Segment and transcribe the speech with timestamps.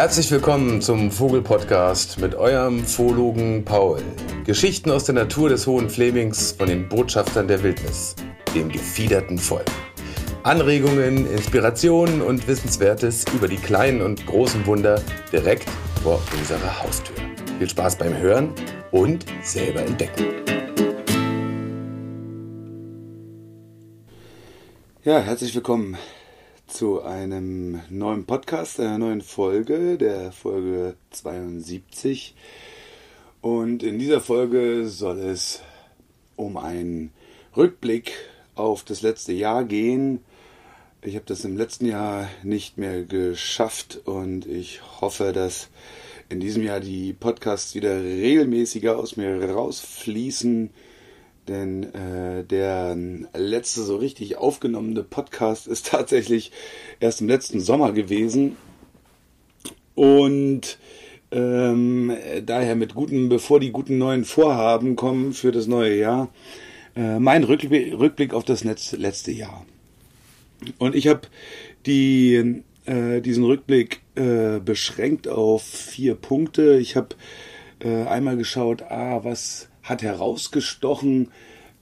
[0.00, 4.00] Herzlich willkommen zum Vogelpodcast mit eurem Vologen Paul.
[4.44, 8.14] Geschichten aus der Natur des Hohen Flemings von den Botschaftern der Wildnis,
[8.54, 9.66] dem gefiederten Volk.
[10.44, 15.02] Anregungen, Inspirationen und Wissenswertes über die kleinen und großen Wunder
[15.32, 15.68] direkt
[16.04, 17.16] vor unserer Haustür.
[17.58, 18.52] Viel Spaß beim Hören
[18.92, 20.26] und selber entdecken.
[25.02, 25.98] Ja, herzlich willkommen
[26.68, 32.34] zu einem neuen Podcast, einer neuen Folge, der Folge 72.
[33.40, 35.62] Und in dieser Folge soll es
[36.36, 37.10] um einen
[37.56, 38.12] Rückblick
[38.54, 40.20] auf das letzte Jahr gehen.
[41.00, 45.70] Ich habe das im letzten Jahr nicht mehr geschafft und ich hoffe, dass
[46.28, 50.70] in diesem Jahr die Podcasts wieder regelmäßiger aus mir rausfließen
[51.48, 52.96] denn äh, der
[53.34, 56.52] letzte so richtig aufgenommene Podcast ist tatsächlich
[57.00, 58.56] erst im letzten Sommer gewesen.
[59.94, 60.78] Und
[61.30, 62.12] ähm,
[62.44, 66.28] daher mit guten, bevor die guten neuen Vorhaben kommen für das neue Jahr,
[66.96, 69.66] äh, mein Rückblick, Rückblick auf das letzte Jahr.
[70.78, 71.22] Und ich habe
[71.86, 76.78] die, äh, diesen Rückblick äh, beschränkt auf vier Punkte.
[76.78, 77.16] Ich habe
[77.80, 81.32] äh, einmal geschaut, ah, was hat herausgestochen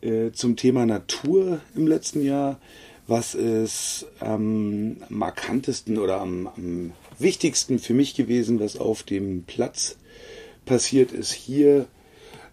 [0.01, 2.59] äh, zum Thema Natur im letzten Jahr.
[3.09, 9.97] Was ist am markantesten oder am, am wichtigsten für mich gewesen, was auf dem Platz
[10.65, 11.87] passiert ist hier?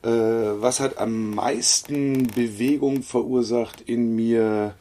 [0.03, 4.75] Äh, was hat am meisten Bewegung verursacht in mir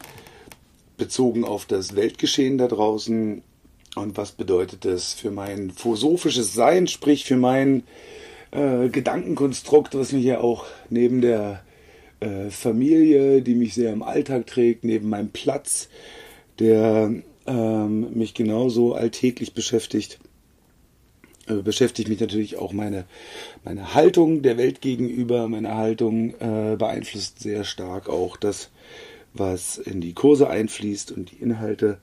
[0.96, 3.42] bezogen auf das Weltgeschehen da draußen?
[3.94, 7.82] Und was bedeutet das für mein philosophisches Sein, sprich für mein
[8.52, 11.64] äh, Gedankenkonstrukt, was mich ja auch neben der
[12.20, 15.88] äh, Familie, die mich sehr im Alltag trägt, neben meinem Platz,
[16.58, 17.12] der
[17.46, 20.20] ähm, mich genauso alltäglich beschäftigt,
[21.48, 23.04] äh, beschäftigt mich natürlich auch meine,
[23.64, 25.48] meine Haltung der Welt gegenüber.
[25.48, 28.70] Meine Haltung äh, beeinflusst sehr stark auch das,
[29.34, 31.98] was in die Kurse einfließt und die Inhalte.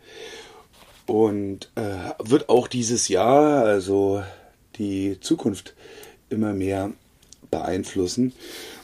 [1.05, 4.23] Und äh, wird auch dieses Jahr, also
[4.77, 5.73] die Zukunft,
[6.29, 6.91] immer mehr
[7.51, 8.33] beeinflussen.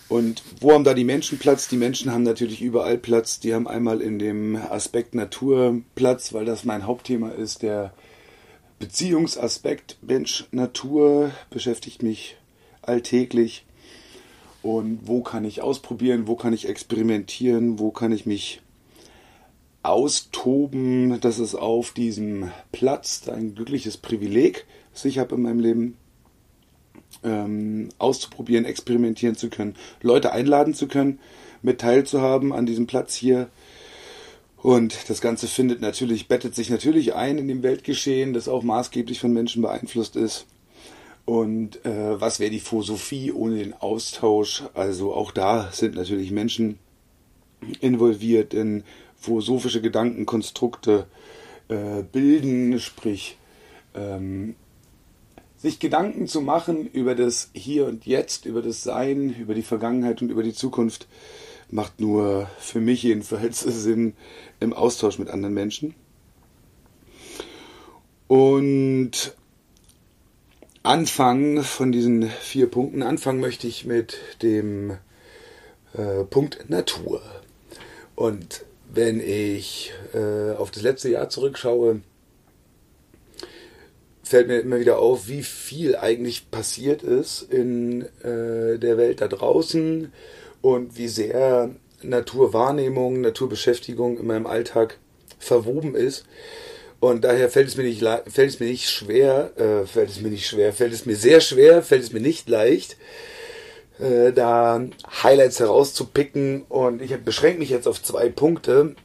[0.07, 1.67] Und wo haben da die Menschen Platz?
[1.67, 3.39] Die Menschen haben natürlich überall Platz.
[3.39, 7.63] Die haben einmal in dem Aspekt Natur Platz, weil das mein Hauptthema ist.
[7.63, 7.93] Der
[8.77, 12.37] Beziehungsaspekt Mensch-Natur beschäftigt mich
[12.83, 13.65] alltäglich.
[14.61, 16.27] Und wo kann ich ausprobieren?
[16.27, 17.79] Wo kann ich experimentieren?
[17.79, 18.61] Wo kann ich mich
[19.81, 21.19] austoben?
[21.21, 25.97] Das ist auf diesem Platz ein glückliches Privileg, das ich habe in meinem Leben
[27.23, 31.19] ähm, auszuprobieren, experimentieren zu können, Leute einladen zu können,
[31.61, 33.49] mit teilzuhaben an diesem Platz hier.
[34.57, 39.19] Und das Ganze findet natürlich, bettet sich natürlich ein in dem Weltgeschehen, das auch maßgeblich
[39.19, 40.45] von Menschen beeinflusst ist.
[41.25, 44.63] Und äh, was wäre die Philosophie ohne den Austausch?
[44.73, 46.79] Also auch da sind natürlich Menschen
[47.81, 48.83] involviert in
[49.17, 51.07] philosophische Gedankenkonstrukte
[51.67, 53.37] äh, bilden, sprich
[53.95, 54.55] ähm,
[55.65, 60.21] sich Gedanken zu machen über das Hier und Jetzt, über das Sein, über die Vergangenheit
[60.21, 61.07] und über die Zukunft,
[61.71, 64.13] macht nur für mich jedenfalls Sinn
[64.59, 65.95] im Austausch mit anderen Menschen.
[68.27, 69.35] Und
[70.83, 74.91] anfangen von diesen vier Punkten, anfangen möchte ich mit dem
[75.93, 77.23] äh, Punkt Natur.
[78.15, 82.01] Und wenn ich äh, auf das letzte Jahr zurückschaue,
[84.25, 89.27] fällt mir immer wieder auf, wie viel eigentlich passiert ist in äh, der Welt da
[89.27, 90.11] draußen
[90.61, 91.69] und wie sehr
[92.01, 94.97] Naturwahrnehmung, Naturbeschäftigung in meinem Alltag
[95.37, 96.25] verwoben ist.
[96.99, 100.29] Und daher fällt es mir nicht, fällt es mir nicht schwer, äh, fällt es mir
[100.29, 102.97] nicht schwer, fällt es mir sehr schwer, fällt es mir nicht leicht,
[103.99, 104.83] äh, da
[105.21, 106.63] Highlights herauszupicken.
[106.63, 108.95] Und ich beschränke mich jetzt auf zwei Punkte.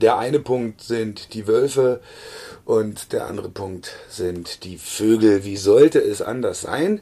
[0.00, 2.00] Der eine Punkt sind die Wölfe
[2.64, 5.44] und der andere Punkt sind die Vögel.
[5.44, 7.00] Wie sollte es anders sein?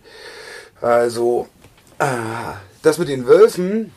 [0.80, 1.48] Also,
[1.98, 2.04] äh,
[2.82, 3.92] das mit den Wölfen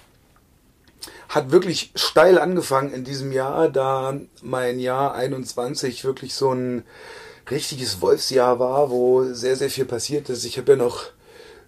[1.29, 6.83] hat wirklich steil angefangen in diesem Jahr, da mein Jahr 21 wirklich so ein
[7.49, 10.43] richtiges Wolfsjahr war, wo sehr, sehr viel passiert ist.
[10.43, 11.05] Ich habe ja noch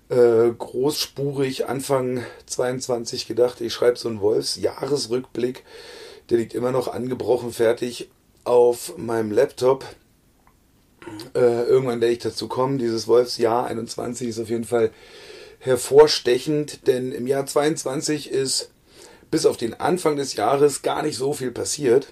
[0.10, 5.64] äh, großspurig Anfang 22 gedacht, ich schreibe so einen Wolfsjahresrückblick.
[6.30, 8.10] Der liegt immer noch angebrochen fertig
[8.44, 9.86] auf meinem Laptop.
[11.36, 12.78] Äh, irgendwann werde ich dazu kommen.
[12.78, 14.92] Dieses Wolfsjahr 21 ist auf jeden Fall
[15.60, 18.70] hervorstechend, denn im Jahr 22 ist
[19.32, 22.08] bis auf den Anfang des Jahres gar nicht so viel passiert.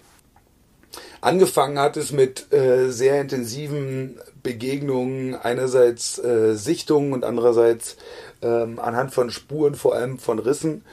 [1.21, 7.97] Angefangen hat es mit äh, sehr intensiven Begegnungen, einerseits äh, Sichtungen und andererseits
[8.41, 10.83] ähm, anhand von Spuren, vor allem von Rissen.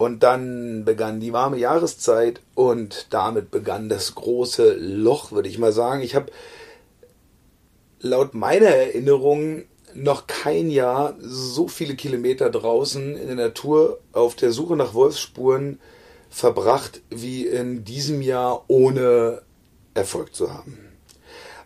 [0.00, 5.72] Und dann begann die warme Jahreszeit und damit begann das große Loch, würde ich mal
[5.72, 6.00] sagen.
[6.00, 6.32] Ich habe
[8.00, 14.52] laut meiner Erinnerung noch kein Jahr so viele Kilometer draußen in der Natur auf der
[14.52, 15.78] Suche nach Wolfsspuren
[16.30, 19.42] verbracht wie in diesem Jahr ohne
[19.92, 20.78] Erfolg zu haben.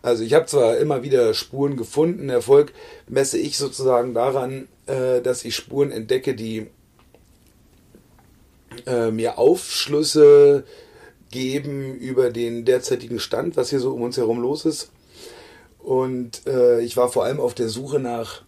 [0.03, 2.73] Also ich habe zwar immer wieder Spuren gefunden, Erfolg
[3.07, 6.67] messe ich sozusagen daran, äh, dass ich Spuren entdecke, die
[8.87, 10.65] äh, mir Aufschlüsse
[11.31, 14.91] geben über den derzeitigen Stand, was hier so um uns herum los ist.
[15.79, 18.43] Und äh, ich war vor allem auf der Suche nach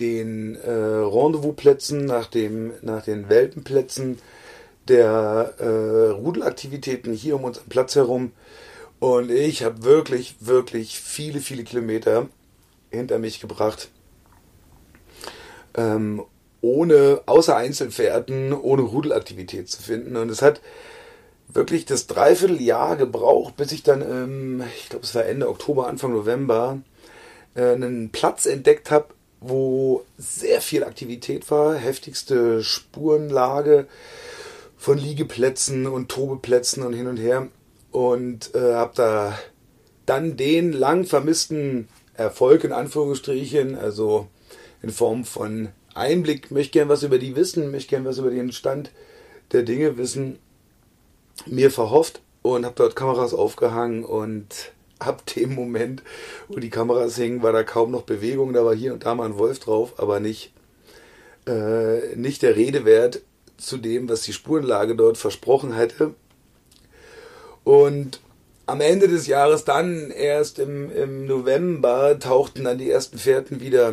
[0.00, 2.30] den äh, Rendezvousplätzen, nach,
[2.82, 4.18] nach den Welpenplätzen
[4.88, 8.32] der äh, Rudelaktivitäten hier um unseren Platz herum.
[8.98, 12.28] Und ich habe wirklich, wirklich viele, viele Kilometer
[12.90, 13.88] hinter mich gebracht.
[15.76, 16.24] Ähm,
[16.64, 20.16] ohne, außer Einzelpferden, ohne Rudelaktivität zu finden.
[20.16, 20.62] Und es hat
[21.48, 26.12] wirklich das Dreivierteljahr gebraucht, bis ich dann, ähm, ich glaube, es war Ende Oktober, Anfang
[26.12, 26.78] November,
[27.54, 29.08] äh, einen Platz entdeckt habe,
[29.40, 33.86] wo sehr viel Aktivität war, heftigste Spurenlage
[34.78, 37.48] von Liegeplätzen und Tobeplätzen und hin und her
[37.92, 39.38] und äh, habe da
[40.06, 44.28] dann den lang vermissten Erfolg in Anführungsstrichen, also
[44.82, 48.52] in Form von Einblick, möchte gern was über die wissen, möchte gern was über den
[48.52, 48.90] Stand
[49.52, 50.38] der Dinge wissen,
[51.46, 56.02] mir verhofft und habe dort Kameras aufgehangen und ab dem Moment,
[56.48, 58.52] wo die Kameras hingen, war da kaum noch Bewegung.
[58.52, 60.52] Da war hier und da mal ein Wolf drauf, aber nicht,
[61.46, 63.22] äh, nicht der Rede wert
[63.56, 66.14] zu dem, was die Spurenlage dort versprochen hatte.
[67.64, 68.20] Und
[68.66, 73.92] am Ende des Jahres dann, erst im, im November, tauchten dann die ersten Fährten wieder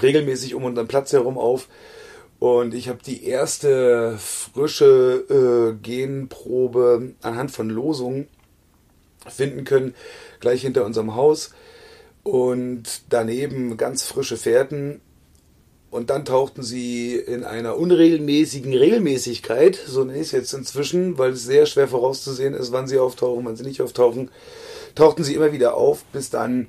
[0.00, 1.68] regelmäßig um unseren Platz herum auf.
[2.38, 8.26] Und ich habe die erste frische äh, Genprobe anhand von Losungen
[9.28, 9.94] finden können,
[10.40, 11.52] gleich hinter unserem Haus.
[12.24, 15.00] Und daneben ganz frische Fährten.
[15.92, 21.32] Und dann tauchten sie in einer unregelmäßigen Regelmäßigkeit, so nenne ich es jetzt inzwischen, weil
[21.32, 24.30] es sehr schwer vorauszusehen ist, wann sie auftauchen, wann sie nicht auftauchen,
[24.94, 26.68] tauchten sie immer wieder auf, bis dann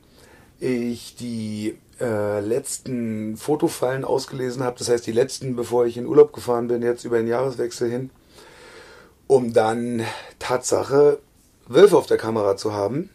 [0.59, 6.33] ich die äh, letzten Fotofallen ausgelesen habe, das heißt die letzten, bevor ich in Urlaub
[6.33, 8.09] gefahren bin, jetzt über den Jahreswechsel hin,
[9.27, 10.03] um dann
[10.37, 11.19] Tatsache
[11.67, 13.09] Wölfe auf der Kamera zu haben.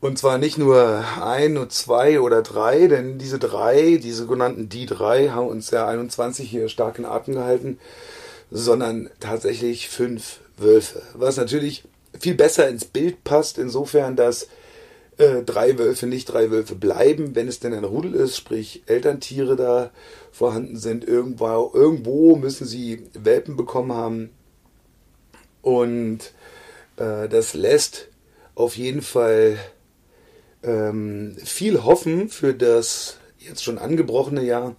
[0.00, 4.86] Und zwar nicht nur ein und zwei oder drei, denn diese drei, die sogenannten die
[4.86, 7.78] drei, haben uns ja 21 hier stark in Atem gehalten,
[8.50, 11.02] sondern tatsächlich fünf Wölfe.
[11.14, 11.84] Was natürlich
[12.18, 14.48] viel besser ins Bild passt, insofern, dass
[15.18, 19.56] äh, drei Wölfe nicht drei Wölfe bleiben, wenn es denn ein Rudel ist, sprich Elterntiere
[19.56, 19.90] da
[20.30, 21.04] vorhanden sind.
[21.06, 24.30] Irgendwo, irgendwo müssen sie Welpen bekommen haben.
[25.60, 26.20] Und
[26.96, 28.08] äh, das lässt
[28.54, 29.58] auf jeden Fall
[30.62, 34.76] ähm, viel hoffen für das jetzt schon angebrochene Jahr,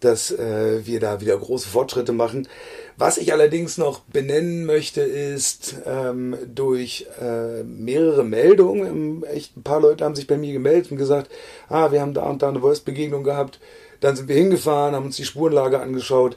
[0.00, 2.48] dass äh, wir da wieder große Fortschritte machen.
[2.96, 9.80] Was ich allerdings noch benennen möchte, ist ähm, durch äh, mehrere Meldungen, echt ein paar
[9.80, 11.30] Leute haben sich bei mir gemeldet und gesagt,
[11.68, 13.58] ah, wir haben da und da eine Voice-Begegnung gehabt.
[14.00, 16.36] Dann sind wir hingefahren, haben uns die Spurenlage angeschaut.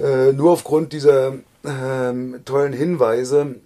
[0.00, 3.56] Äh, nur aufgrund dieser ähm, tollen Hinweise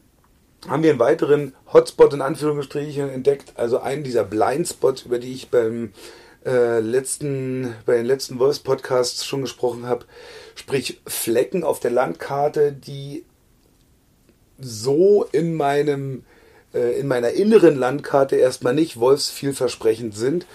[0.68, 5.50] haben wir einen weiteren Hotspot in Anführungsstrichen entdeckt, also einen dieser Blindspots, über die ich
[5.50, 5.92] beim
[6.44, 10.04] äh, letzten, bei den letzten Voice Podcasts schon gesprochen habe,
[10.54, 13.24] sprich Flecken auf der Landkarte, die
[14.58, 16.24] so in meinem
[16.74, 20.46] äh, in meiner inneren Landkarte erstmal nicht wolfsvielversprechend sind.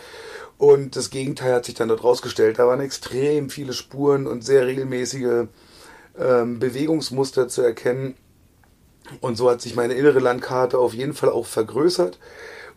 [0.57, 2.59] Und das Gegenteil hat sich dann dort rausgestellt.
[2.59, 5.47] Da waren extrem viele Spuren und sehr regelmäßige
[6.19, 8.15] ähm, Bewegungsmuster zu erkennen.
[9.21, 12.19] Und so hat sich meine innere Landkarte auf jeden Fall auch vergrößert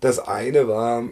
[0.00, 1.04] Das eine war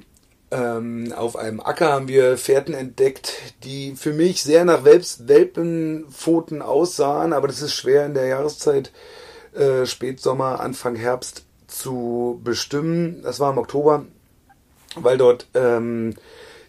[0.53, 3.33] Ähm, auf einem Acker haben wir Fährten entdeckt,
[3.65, 8.93] die für mich sehr nach Welpenpfoten aussahen, aber das ist schwer in der Jahreszeit
[9.55, 13.23] äh, Spätsommer, Anfang Herbst zu bestimmen.
[13.23, 14.05] Das war im Oktober,
[14.95, 16.15] weil dort ähm,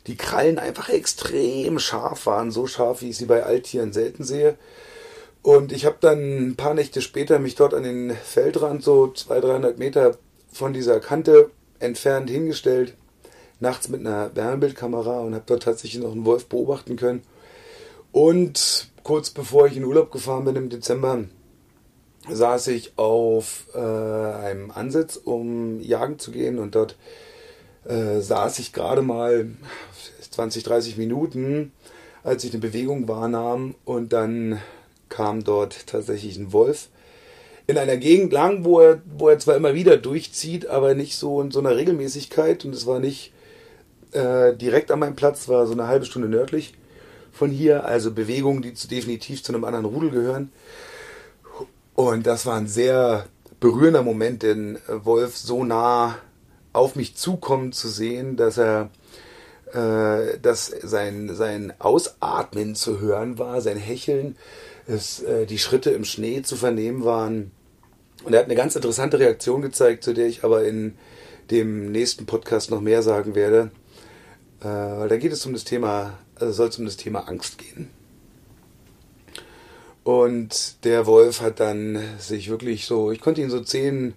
[0.07, 4.57] die Krallen einfach extrem scharf waren, so scharf, wie ich sie bei Alttieren selten sehe.
[5.47, 9.45] Und ich habe dann ein paar Nächte später mich dort an den Feldrand, so 200,
[9.45, 10.17] 300 Meter
[10.51, 12.95] von dieser Kante entfernt hingestellt,
[13.61, 17.23] nachts mit einer Wärmebildkamera und habe dort tatsächlich noch einen Wolf beobachten können.
[18.11, 21.23] Und kurz bevor ich in Urlaub gefahren bin im Dezember,
[22.29, 26.97] saß ich auf äh, einem Ansitz, um jagen zu gehen und dort
[27.85, 29.49] äh, saß ich gerade mal
[30.29, 31.71] 20, 30 Minuten,
[32.21, 34.59] als ich eine Bewegung wahrnahm und dann
[35.09, 36.89] kam dort tatsächlich ein Wolf
[37.67, 41.41] in einer Gegend lang, wo er, wo er zwar immer wieder durchzieht, aber nicht so
[41.41, 43.33] in so einer Regelmäßigkeit und es war nicht
[44.13, 46.73] äh, direkt an meinem Platz, war so eine halbe Stunde nördlich
[47.33, 50.51] von hier, also Bewegungen, die zu, definitiv zu einem anderen Rudel gehören.
[51.93, 53.25] Und das war ein sehr
[53.59, 56.17] berührender Moment, den Wolf so nah
[56.71, 58.89] auf mich zukommen zu sehen, dass er
[59.73, 64.37] äh, dass sein, sein Ausatmen zu hören war, sein Hecheln,
[64.87, 67.51] dass äh, die Schritte im Schnee zu vernehmen waren.
[68.23, 70.95] Und er hat eine ganz interessante Reaktion gezeigt, zu der ich aber in
[71.51, 73.71] dem nächsten Podcast noch mehr sagen werde.
[74.61, 77.57] Äh, weil da geht es um das Thema, also soll es um das Thema Angst
[77.57, 77.89] gehen.
[80.03, 84.13] Und der Wolf hat dann sich wirklich so, ich konnte ihn so 10,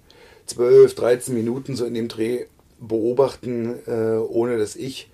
[0.47, 2.47] 12, 13 Minuten so in dem Dreh
[2.79, 5.11] beobachten, äh, ohne dass ich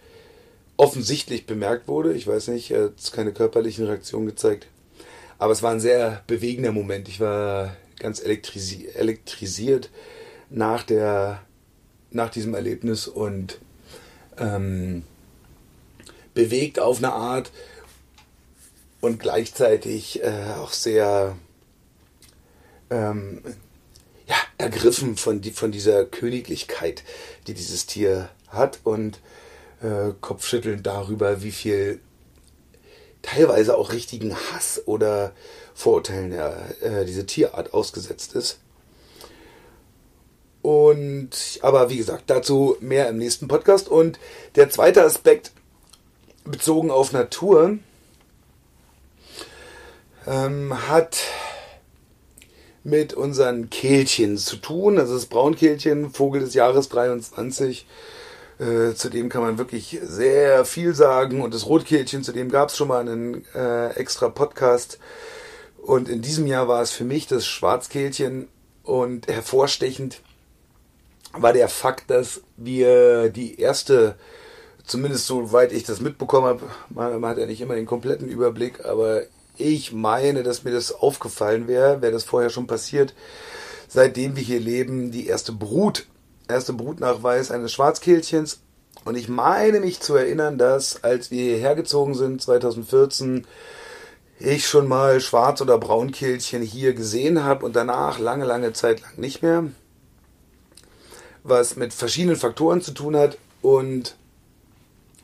[0.76, 2.12] offensichtlich bemerkt wurde.
[2.12, 4.66] Ich weiß nicht, er hat keine körperlichen Reaktionen gezeigt.
[5.38, 7.08] Aber es war ein sehr bewegender Moment.
[7.08, 9.90] Ich war ganz elektrisi elektrisiert
[10.50, 11.42] nach, der,
[12.10, 13.60] nach diesem Erlebnis und
[14.38, 15.02] ähm,
[16.34, 17.50] bewegt auf eine Art,
[19.06, 21.36] und gleichzeitig äh, auch sehr
[22.90, 23.40] ähm,
[24.26, 27.04] ja, ergriffen von, die, von dieser Königlichkeit,
[27.46, 29.20] die dieses Tier hat und
[29.80, 32.00] äh, Kopfschütteln darüber, wie viel
[33.26, 35.32] teilweise auch richtigen Hass oder
[35.74, 38.60] Vorurteilen ja, äh, diese Tierart ausgesetzt ist.
[40.62, 43.88] Und aber wie gesagt, dazu mehr im nächsten Podcast.
[43.88, 44.18] Und
[44.54, 45.52] der zweite Aspekt
[46.44, 47.78] bezogen auf Natur
[50.26, 51.18] ähm, hat
[52.84, 54.96] mit unseren Kehlchen zu tun.
[54.96, 57.86] Das ist Braunkehlchen, Vogel des Jahres 23.
[58.58, 61.42] Äh, zu dem kann man wirklich sehr viel sagen.
[61.42, 64.98] Und das Rotkehlchen, zu dem gab es schon mal einen äh, extra Podcast.
[65.82, 68.48] Und in diesem Jahr war es für mich das Schwarzkehlchen.
[68.82, 70.20] Und hervorstechend
[71.32, 74.16] war der Fakt, dass wir die erste,
[74.84, 78.84] zumindest soweit ich das mitbekommen habe, man, man hat ja nicht immer den kompletten Überblick,
[78.84, 79.22] aber
[79.58, 83.14] ich meine, dass mir das aufgefallen wäre, wäre das vorher schon passiert,
[83.88, 86.06] seitdem wir hier leben, die erste Brut,
[86.48, 88.60] erste Brutnachweis eines Schwarzkehlchens.
[89.04, 93.46] Und ich meine mich zu erinnern, dass als wir hierher gezogen sind, 2014,
[94.38, 99.16] ich schon mal Schwarz- oder Braunkehlchen hier gesehen habe und danach lange, lange Zeit lang
[99.16, 99.64] nicht mehr.
[101.44, 103.38] Was mit verschiedenen Faktoren zu tun hat.
[103.62, 104.16] Und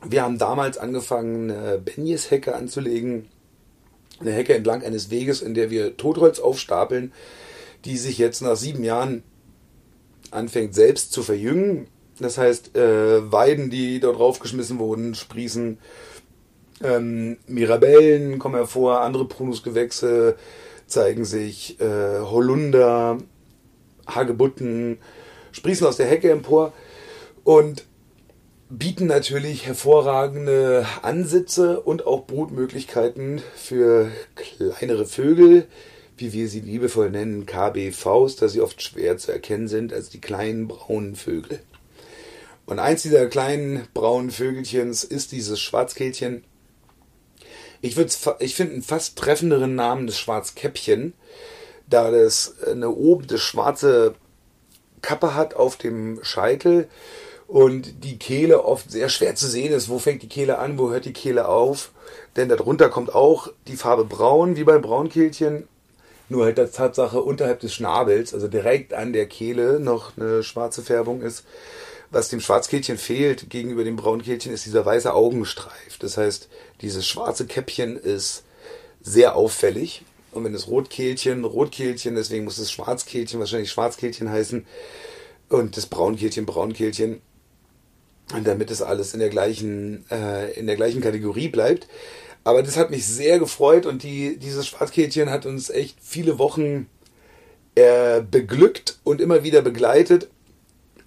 [0.03, 3.29] wir haben damals angefangen, eine Benjes-Hecke anzulegen
[4.19, 7.11] eine Hecke entlang eines Weges, in der wir Totholz aufstapeln,
[7.85, 9.23] die sich jetzt nach sieben Jahren
[10.33, 11.87] anfängt selbst zu verjüngen.
[12.19, 15.77] Das heißt, äh, Weiden, die dort draufgeschmissen wurden, sprießen.
[16.83, 20.35] Ähm, Mirabellen kommen hervor, andere Prunusgewächse
[20.85, 23.17] zeigen sich, äh, Holunder,
[24.05, 24.97] Hagebutten
[25.51, 26.73] sprießen aus der Hecke empor.
[27.43, 27.85] Und
[28.69, 35.67] bieten natürlich hervorragende Ansitze und auch Brutmöglichkeiten für kleinere Vögel,
[36.17, 40.21] wie wir sie liebevoll nennen, KBVs, da sie oft schwer zu erkennen sind als die
[40.21, 41.59] kleinen braunen Vögel.
[42.65, 46.43] Und eins dieser kleinen braunen Vögelchens ist dieses Schwarzkehlchen.
[47.81, 51.13] Ich, ich finde einen fast treffenderen Namen des Schwarzkäppchen,
[51.89, 54.15] da das eine oben eine schwarze
[55.01, 56.87] Kappe hat auf dem Scheitel
[57.47, 59.89] und die Kehle oft sehr schwer zu sehen ist.
[59.89, 61.91] Wo fängt die Kehle an, wo hört die Kehle auf?
[62.35, 65.67] Denn darunter kommt auch die Farbe braun, wie beim Braunkehlchen.
[66.33, 70.81] Nur halt das Tatsache unterhalb des Schnabels, also direkt an der Kehle, noch eine schwarze
[70.81, 71.45] Färbung ist.
[72.09, 75.99] Was dem Schwarzkehlchen fehlt gegenüber dem Braunkehlchen ist dieser weiße Augenstreif.
[75.99, 76.49] Das heißt,
[76.81, 78.45] dieses schwarze Käppchen ist
[78.99, 80.01] sehr auffällig.
[80.31, 84.65] Und wenn das Rotkehlchen, Rotkehlchen, deswegen muss es Schwarzkehlchen wahrscheinlich Schwarzkehlchen heißen,
[85.49, 87.21] und das Braunkehlchen, Braunkehlchen,
[88.43, 91.87] damit es alles in der gleichen, äh, in der gleichen Kategorie bleibt.
[92.43, 96.87] Aber das hat mich sehr gefreut und die, dieses Schwarzkehlchen hat uns echt viele Wochen
[97.75, 100.29] äh, beglückt und immer wieder begleitet.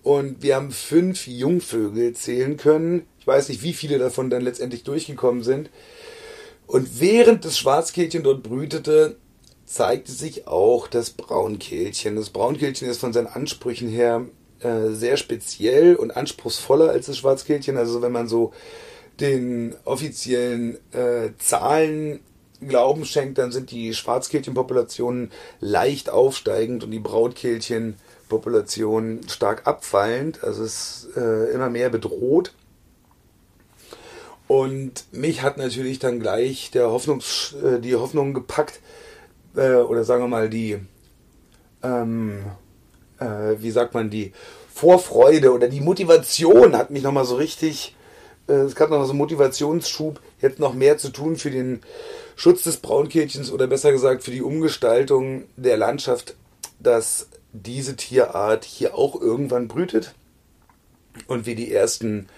[0.02, 3.06] Und wir haben fünf Jungvögel zählen können.
[3.18, 5.68] Ich weiß nicht, wie viele davon dann letztendlich durchgekommen sind.
[6.66, 9.16] Und während das Schwarzkehlchen dort brütete,
[9.64, 12.16] zeigte sich auch das Braunkehlchen.
[12.16, 14.26] Das Braunkehlchen ist von seinen Ansprüchen her
[14.60, 17.76] äh, sehr speziell und anspruchsvoller als das Schwarzkehlchen.
[17.76, 18.52] Also wenn man so
[19.20, 22.20] den offiziellen äh, Zahlen
[22.66, 25.30] Glauben schenkt, dann sind die Schwarzkehlchenpopulationen
[25.60, 30.42] leicht aufsteigend und die Brautkehlchenpopulationen stark abfallend.
[30.42, 32.54] Also es ist äh, immer mehr bedroht.
[34.48, 38.80] Und mich hat natürlich dann gleich der Hoffnungs, äh, die Hoffnung gepackt,
[39.56, 40.78] äh, oder sagen wir mal die,
[41.82, 42.44] ähm,
[43.18, 44.32] äh, wie sagt man, die
[44.72, 47.95] Vorfreude oder die Motivation hat mich nochmal so richtig,
[48.46, 51.80] es gab noch so einen Motivationsschub, jetzt noch mehr zu tun für den
[52.36, 56.36] Schutz des Braunkehlchens oder besser gesagt für die Umgestaltung der Landschaft,
[56.78, 60.14] dass diese Tierart hier auch irgendwann brütet
[61.26, 62.28] und wir die ersten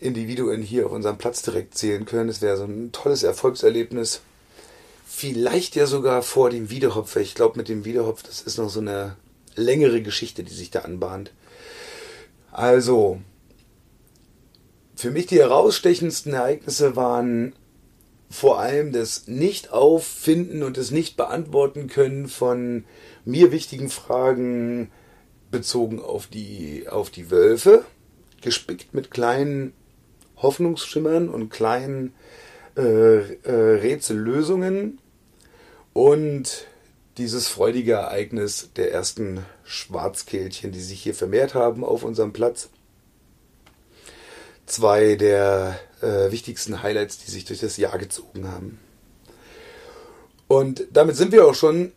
[0.00, 2.28] Individuen hier auf unserem Platz direkt zählen können.
[2.28, 4.20] Das wäre so ein tolles Erfolgserlebnis.
[5.06, 7.16] Vielleicht ja sogar vor dem Wiederhopf.
[7.16, 9.16] Ich glaube, mit dem Wiederhopf, das ist noch so eine
[9.54, 11.32] längere Geschichte, die sich da anbahnt.
[12.52, 13.20] Also,
[14.96, 17.52] für mich die herausstechendsten Ereignisse waren
[18.28, 22.84] vor allem das Nicht-Auffinden und das Nicht-Beantworten können von
[23.24, 24.90] mir wichtigen Fragen
[25.50, 27.84] bezogen auf die, auf die Wölfe,
[28.40, 29.74] gespickt mit kleinen
[30.38, 32.14] Hoffnungsschimmern und kleinen
[32.76, 34.98] äh, äh, Rätsellösungen
[35.92, 36.66] und
[37.16, 42.70] dieses freudige Ereignis der ersten Schwarzkehlchen, die sich hier vermehrt haben auf unserem Platz.
[44.66, 48.78] Zwei der äh, wichtigsten Highlights, die sich durch das Jahr gezogen haben.
[50.48, 51.92] Und damit sind wir auch schon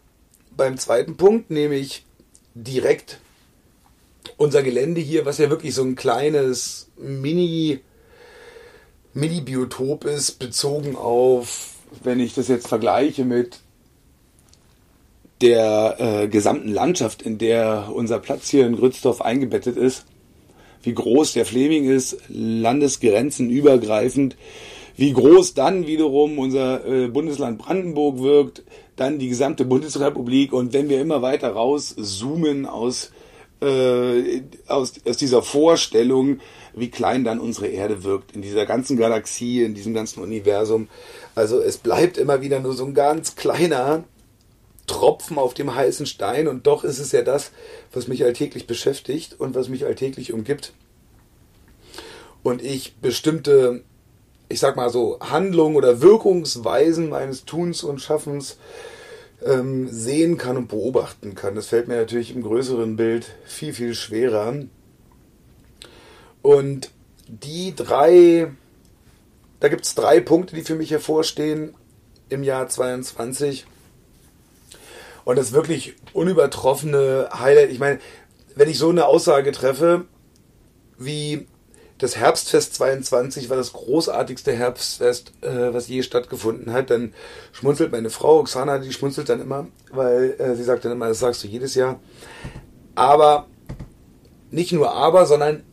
[0.56, 2.06] beim zweiten Punkt, nämlich
[2.54, 3.20] direkt
[4.38, 7.82] unser Gelände hier, was ja wirklich so ein kleines Mini
[9.14, 11.72] Mini-Biotop ist, bezogen auf,
[12.04, 13.60] wenn ich das jetzt vergleiche mit
[15.42, 20.06] der äh, gesamten Landschaft, in der unser Platz hier in Grützdorf eingebettet ist,
[20.84, 24.36] wie groß der Fleming ist, Landesgrenzen übergreifend,
[24.96, 28.64] wie groß dann wiederum unser äh, Bundesland Brandenburg wirkt,
[28.96, 33.12] dann die gesamte Bundesrepublik und wenn wir immer weiter raus zoomen aus,
[33.62, 36.40] äh, aus, aus dieser Vorstellung,
[36.76, 40.90] wie klein dann unsere Erde wirkt in dieser ganzen Galaxie, in diesem ganzen Universum.
[41.36, 44.04] Also es bleibt immer wieder nur so ein ganz kleiner
[44.90, 47.52] Tropfen auf dem heißen Stein und doch ist es ja das,
[47.94, 50.74] was mich alltäglich beschäftigt und was mich alltäglich umgibt.
[52.42, 53.84] Und ich bestimmte,
[54.50, 58.58] ich sag mal so, Handlungen oder Wirkungsweisen meines Tuns und Schaffens
[59.46, 61.56] ähm, sehen kann und beobachten kann.
[61.56, 64.56] Das fällt mir natürlich im größeren Bild viel, viel schwerer.
[66.42, 66.90] Und
[67.28, 68.52] die drei,
[69.60, 71.76] da gibt es drei Punkte, die für mich hervorstehen
[72.30, 73.66] im Jahr 22.
[75.26, 77.72] Und das wirklich unübertroffene Highlight.
[77.72, 78.00] Ich meine,
[78.56, 80.06] wenn ich so eine Aussage treffe,
[80.98, 81.48] wie
[82.00, 87.14] das Herbstfest 22 war das großartigste Herbstfest, äh, was je stattgefunden hat, dann
[87.52, 91.20] schmunzelt meine Frau, Oksana, die schmunzelt dann immer, weil äh, sie sagt dann immer, das
[91.20, 92.00] sagst du jedes Jahr.
[92.96, 93.48] Aber
[94.50, 95.64] nicht nur aber, sondern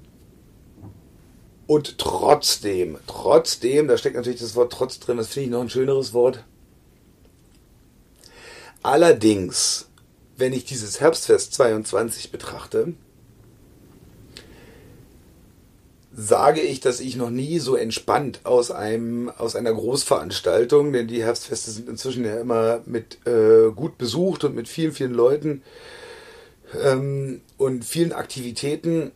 [1.67, 5.71] und trotzdem, trotzdem, da steckt natürlich das Wort trotz drin, das finde ich noch ein
[5.71, 6.45] schöneres Wort.
[8.87, 9.89] Allerdings,
[10.37, 12.95] wenn ich dieses Herbstfest 22 betrachte,
[16.15, 21.25] sage ich, dass ich noch nie so entspannt aus einem aus einer Großveranstaltung, denn die
[21.25, 25.65] Herbstfeste sind inzwischen ja immer mit äh, gut besucht und mit vielen vielen Leuten
[26.81, 29.11] ähm, und vielen Aktivitäten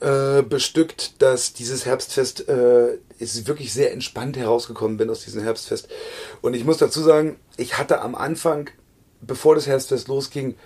[0.00, 5.88] äh, bestückt, dass dieses Herbstfest äh, ist wirklich sehr entspannt herausgekommen bin aus diesem Herbstfest.
[6.42, 8.70] Und ich muss dazu sagen, ich hatte am Anfang,
[9.20, 10.56] bevor das Herbstfest losging,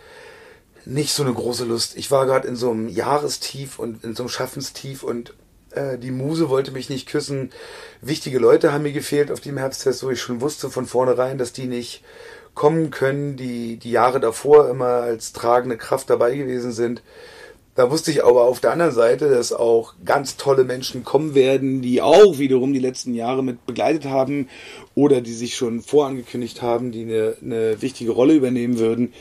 [0.85, 1.97] nicht so eine große Lust.
[1.97, 5.35] Ich war gerade in so einem Jahrestief und in so einem Schaffenstief und
[5.73, 7.51] äh, die Muse wollte mich nicht küssen.
[8.01, 11.53] Wichtige Leute haben mir gefehlt auf dem Herbstfest, wo ich schon wusste von vornherein, dass
[11.53, 12.03] die nicht
[12.55, 17.03] kommen können, die die Jahre davor immer als tragende Kraft dabei gewesen sind.
[17.79, 21.81] Da wusste ich aber auf der anderen Seite, dass auch ganz tolle Menschen kommen werden,
[21.81, 24.49] die auch wiederum die letzten Jahre mit begleitet haben
[24.97, 29.13] oder die sich schon vorangekündigt haben, die eine, eine wichtige Rolle übernehmen würden.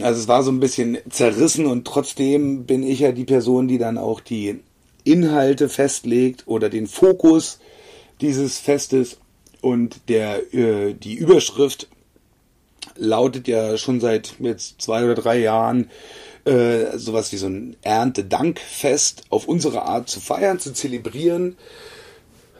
[0.00, 3.76] Also es war so ein bisschen zerrissen und trotzdem bin ich ja die Person, die
[3.76, 4.60] dann auch die
[5.04, 7.60] Inhalte festlegt oder den Fokus
[8.22, 9.18] dieses Festes.
[9.60, 11.88] Und der, äh, die Überschrift
[12.94, 15.90] lautet ja schon seit jetzt zwei oder drei Jahren
[16.46, 21.56] äh, sowas wie so ein Erntedankfest auf unsere Art zu feiern, zu zelebrieren.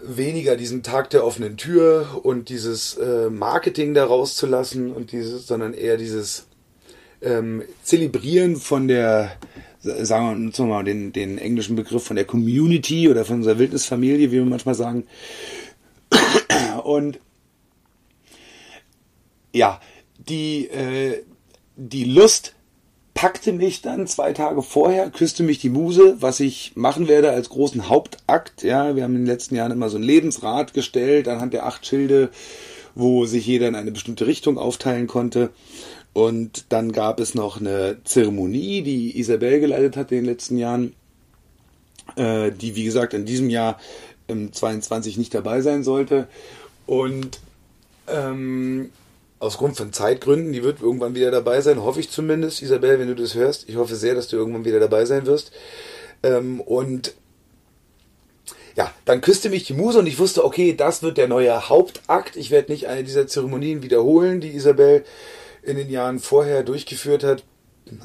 [0.02, 5.72] Weniger diesen Tag der offenen Tür und dieses äh, Marketing da rauszulassen und dieses, sondern
[5.72, 6.46] eher dieses
[7.22, 9.36] ähm, Zelebrieren von der,
[9.80, 14.36] sagen wir mal, den, den englischen Begriff von der Community oder von unserer Wildnisfamilie, wie
[14.36, 15.06] wir manchmal sagen.
[16.82, 17.20] Und
[19.52, 19.80] ja,
[20.18, 21.22] die, äh,
[21.76, 22.55] die Lust
[23.16, 27.48] packte mich dann zwei Tage vorher, küsste mich die Muse, was ich machen werde als
[27.48, 28.62] großen Hauptakt.
[28.62, 31.86] Ja, wir haben in den letzten Jahren immer so ein Lebensrat gestellt anhand der acht
[31.86, 32.28] Schilde,
[32.94, 35.48] wo sich jeder in eine bestimmte Richtung aufteilen konnte.
[36.12, 40.92] Und dann gab es noch eine Zeremonie, die Isabel geleitet hat in den letzten Jahren,
[42.16, 43.80] äh, die wie gesagt in diesem Jahr
[44.28, 46.28] im 22 nicht dabei sein sollte.
[46.84, 47.40] Und
[48.08, 48.90] ähm,
[49.38, 52.62] aus Grund von Zeitgründen, die wird irgendwann wieder dabei sein, hoffe ich zumindest.
[52.62, 55.52] Isabel, wenn du das hörst, ich hoffe sehr, dass du irgendwann wieder dabei sein wirst.
[56.22, 57.14] Ähm, und
[58.76, 62.36] ja, dann küsste mich die Muse und ich wusste, okay, das wird der neue Hauptakt.
[62.36, 65.04] Ich werde nicht eine dieser Zeremonien wiederholen, die Isabel
[65.62, 67.44] in den Jahren vorher durchgeführt hat.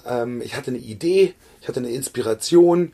[0.06, 2.94] Ähm, ich hatte eine Idee, ich hatte eine Inspiration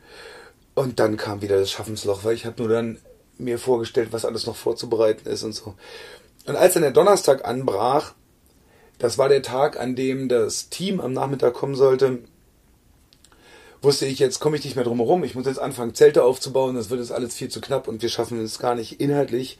[0.74, 2.98] und dann kam wieder das Schaffensloch, weil ich habe nur dann
[3.38, 5.74] mir vorgestellt, was alles noch vorzubereiten ist und so.
[6.46, 8.14] Und als dann der Donnerstag anbrach,
[8.98, 12.18] das war der Tag, an dem das Team am Nachmittag kommen sollte.
[13.80, 15.22] Wusste ich, jetzt komme ich nicht mehr drum herum.
[15.22, 16.74] Ich muss jetzt anfangen, Zelte aufzubauen.
[16.74, 19.58] Das wird jetzt alles viel zu knapp und wir schaffen es gar nicht inhaltlich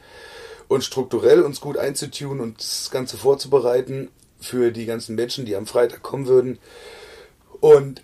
[0.66, 5.66] und strukturell uns gut einzutun und das Ganze vorzubereiten für die ganzen Menschen, die am
[5.66, 6.58] Freitag kommen würden.
[7.60, 8.02] Und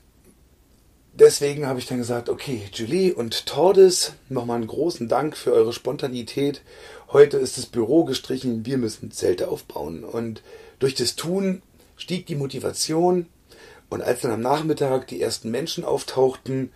[1.12, 5.72] deswegen habe ich dann gesagt, okay, Julie und Tordes, nochmal einen großen Dank für eure
[5.72, 6.62] Spontanität.
[7.12, 10.04] Heute ist das Büro gestrichen, wir müssen Zelte aufbauen.
[10.04, 10.42] Und
[10.78, 11.62] durch das Tun
[11.96, 13.26] stieg die Motivation
[13.88, 16.72] und als dann am Nachmittag die ersten Menschen auftauchten,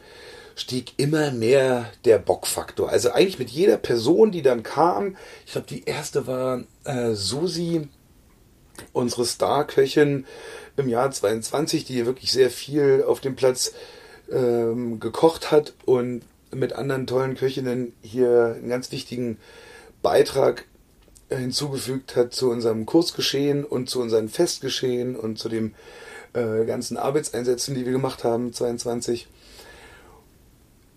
[0.54, 2.88] stieg immer mehr der Bockfaktor.
[2.90, 7.88] Also eigentlich mit jeder Person, die dann kam, ich glaube, die erste war äh, Susi,
[8.92, 10.26] unsere Star-Köchin
[10.76, 13.72] im Jahr 22, die wirklich sehr viel auf dem Platz
[14.30, 19.38] ähm, gekocht hat und mit anderen tollen Köchinnen hier einen ganz wichtigen
[20.02, 20.64] Beitrag
[21.28, 25.74] hinzugefügt hat zu unserem Kursgeschehen und zu unseren Festgeschehen und zu den
[26.32, 29.28] äh, ganzen Arbeitseinsätzen, die wir gemacht haben, 22.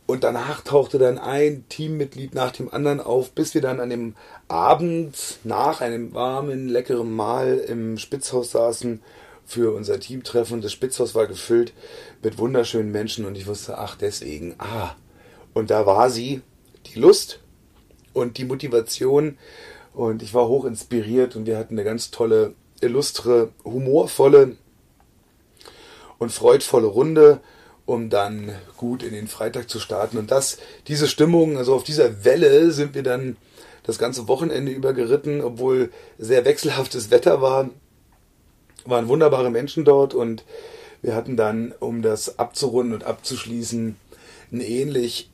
[0.06, 4.16] Und danach tauchte dann ein Teammitglied nach dem anderen auf, bis wir dann an dem
[4.50, 9.02] Abend nach einem warmen, leckeren Mahl im Spitzhaus saßen
[9.46, 10.62] für unser Teamtreffen.
[10.62, 11.74] Das Spitzhaus war gefüllt
[12.22, 14.96] mit wunderschönen Menschen und ich wusste, ach deswegen, ah.
[15.54, 16.42] Und da war sie,
[16.88, 17.40] die Lust
[18.14, 19.38] und die Motivation,
[19.94, 24.58] und ich war hoch inspiriert und wir hatten eine ganz tolle, illustre, humorvolle
[26.18, 27.40] und freudvolle Runde,
[27.86, 30.18] um dann gut in den Freitag zu starten.
[30.18, 33.38] Und das, diese Stimmung, also auf dieser Welle sind wir dann
[33.84, 37.70] das ganze Wochenende über geritten, obwohl sehr wechselhaftes Wetter war.
[38.86, 40.44] Waren wunderbare Menschen dort und
[41.02, 43.96] wir hatten dann, um das abzurunden und abzuschließen,
[44.52, 45.31] ein ähnlich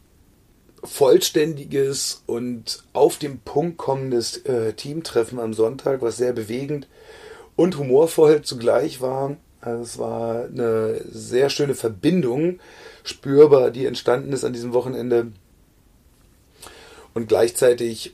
[0.88, 6.88] vollständiges und auf den Punkt kommendes äh, Teamtreffen am Sonntag, was sehr bewegend
[7.56, 9.38] und humorvoll zugleich war.
[9.62, 12.60] Also es war eine sehr schöne Verbindung
[13.04, 15.32] spürbar, die entstanden ist an diesem Wochenende.
[17.14, 18.14] Und gleichzeitig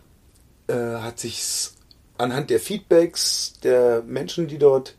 [0.68, 1.70] äh, hat sich
[2.18, 4.96] anhand der Feedbacks der Menschen, die dort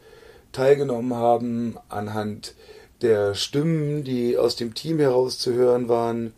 [0.52, 2.54] teilgenommen haben, anhand
[3.02, 6.32] der Stimmen, die aus dem Team heraus zu hören waren,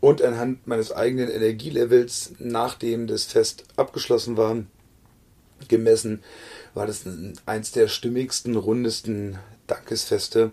[0.00, 4.56] und anhand meines eigenen Energielevels, nachdem das Fest abgeschlossen war,
[5.66, 6.22] gemessen,
[6.74, 7.02] war das
[7.46, 10.52] eins der stimmigsten, rundesten Dankesfeste,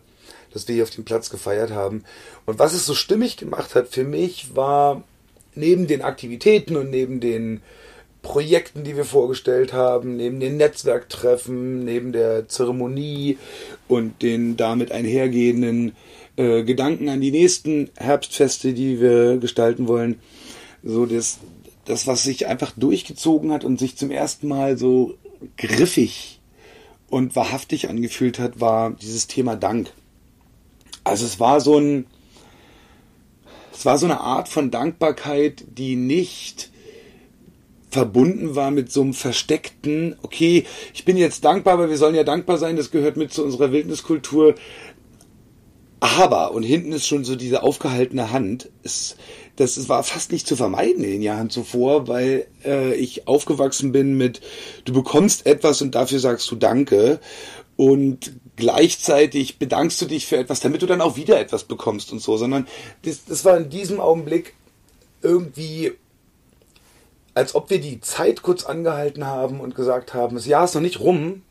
[0.51, 2.03] das wir hier auf dem Platz gefeiert haben.
[2.45, 5.03] Und was es so stimmig gemacht hat für mich, war
[5.53, 7.61] neben den Aktivitäten und neben den
[8.23, 13.37] Projekten, die wir vorgestellt haben, neben den Netzwerktreffen, neben der Zeremonie
[13.87, 15.95] und den damit einhergehenden
[16.37, 20.19] äh, Gedanken an die nächsten Herbstfeste, die wir gestalten wollen.
[20.83, 21.39] So das,
[21.85, 25.15] das, was sich einfach durchgezogen hat und sich zum ersten Mal so
[25.57, 26.39] griffig
[27.09, 29.91] und wahrhaftig angefühlt hat, war dieses Thema Dank.
[31.03, 32.05] Also es war so ein,
[33.73, 36.71] es war so eine Art von Dankbarkeit, die nicht
[37.95, 42.25] verbunden war mit so einem versteckten, okay, ich bin jetzt dankbar, aber wir sollen ja
[42.25, 44.55] dankbar sein, das gehört mit zu unserer Wildniskultur.
[45.99, 49.15] Aber, und hinten ist schon so diese aufgehaltene Hand, es,
[49.55, 54.17] das war fast nicht zu vermeiden in den Jahren zuvor, weil äh, ich aufgewachsen bin
[54.17, 54.41] mit,
[54.83, 57.19] du bekommst etwas und dafür sagst du Danke.
[57.77, 62.21] Und gleichzeitig bedankst du dich für etwas, damit du dann auch wieder etwas bekommst und
[62.21, 62.67] so, sondern
[63.03, 64.53] das, das war in diesem Augenblick
[65.21, 65.93] irgendwie,
[67.33, 70.81] als ob wir die Zeit kurz angehalten haben und gesagt haben, das Jahr ist noch
[70.81, 71.41] nicht rum,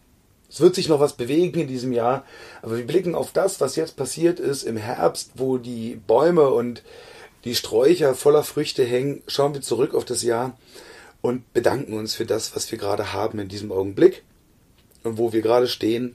[0.55, 2.25] es wird sich noch was bewegen in diesem Jahr,
[2.63, 6.85] aber wir blicken auf das, was jetzt passiert ist im Herbst, wo die Bäume und
[7.43, 10.57] die Sträucher voller Früchte hängen, schauen wir zurück auf das Jahr
[11.23, 14.23] und bedanken uns für das, was wir gerade haben in diesem Augenblick
[15.03, 16.15] und wo wir gerade stehen,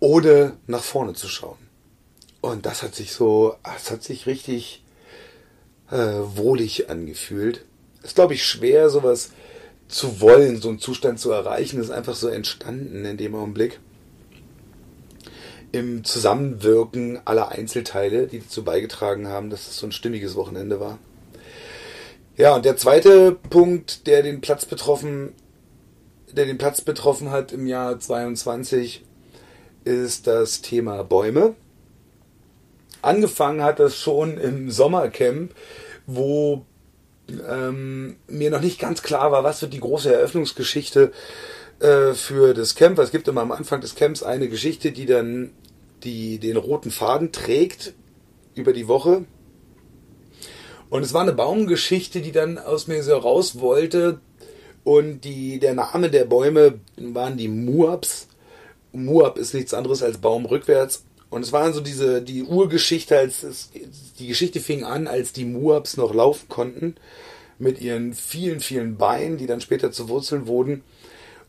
[0.00, 1.58] ohne nach vorne zu schauen.
[2.40, 4.82] Und das hat sich so, es hat sich richtig
[5.90, 7.66] äh, wohlig angefühlt.
[8.02, 9.32] Ist, glaube ich, schwer, sowas
[9.88, 13.80] zu wollen, so einen Zustand zu erreichen, ist einfach so entstanden in dem Augenblick
[15.72, 20.98] im Zusammenwirken aller Einzelteile, die dazu beigetragen haben, dass es so ein stimmiges Wochenende war.
[22.36, 25.34] Ja, und der zweite Punkt, der den Platz betroffen,
[26.32, 29.04] der den Platz betroffen hat im Jahr 22,
[29.84, 31.54] ist das Thema Bäume.
[33.02, 35.54] Angefangen hat das schon im Sommercamp,
[36.06, 36.64] wo
[37.48, 41.12] ähm, mir noch nicht ganz klar war, was wird die große Eröffnungsgeschichte
[41.80, 42.98] äh, für das Camp.
[42.98, 45.50] Es gibt immer am Anfang des Camps eine Geschichte, die dann
[46.04, 47.94] die, den roten Faden trägt
[48.54, 49.24] über die Woche.
[50.90, 54.20] Und es war eine Baumgeschichte, die dann aus mir so raus wollte.
[54.84, 58.28] Und die, der Name der Bäume waren die Muabs.
[58.92, 61.04] Muab ist nichts anderes als Baum rückwärts.
[61.30, 63.70] Und es waren so diese, die Urgeschichte, als es,
[64.18, 66.96] die Geschichte fing an, als die Muabs noch laufen konnten.
[67.58, 70.84] Mit ihren vielen, vielen Beinen, die dann später zu Wurzeln wurden.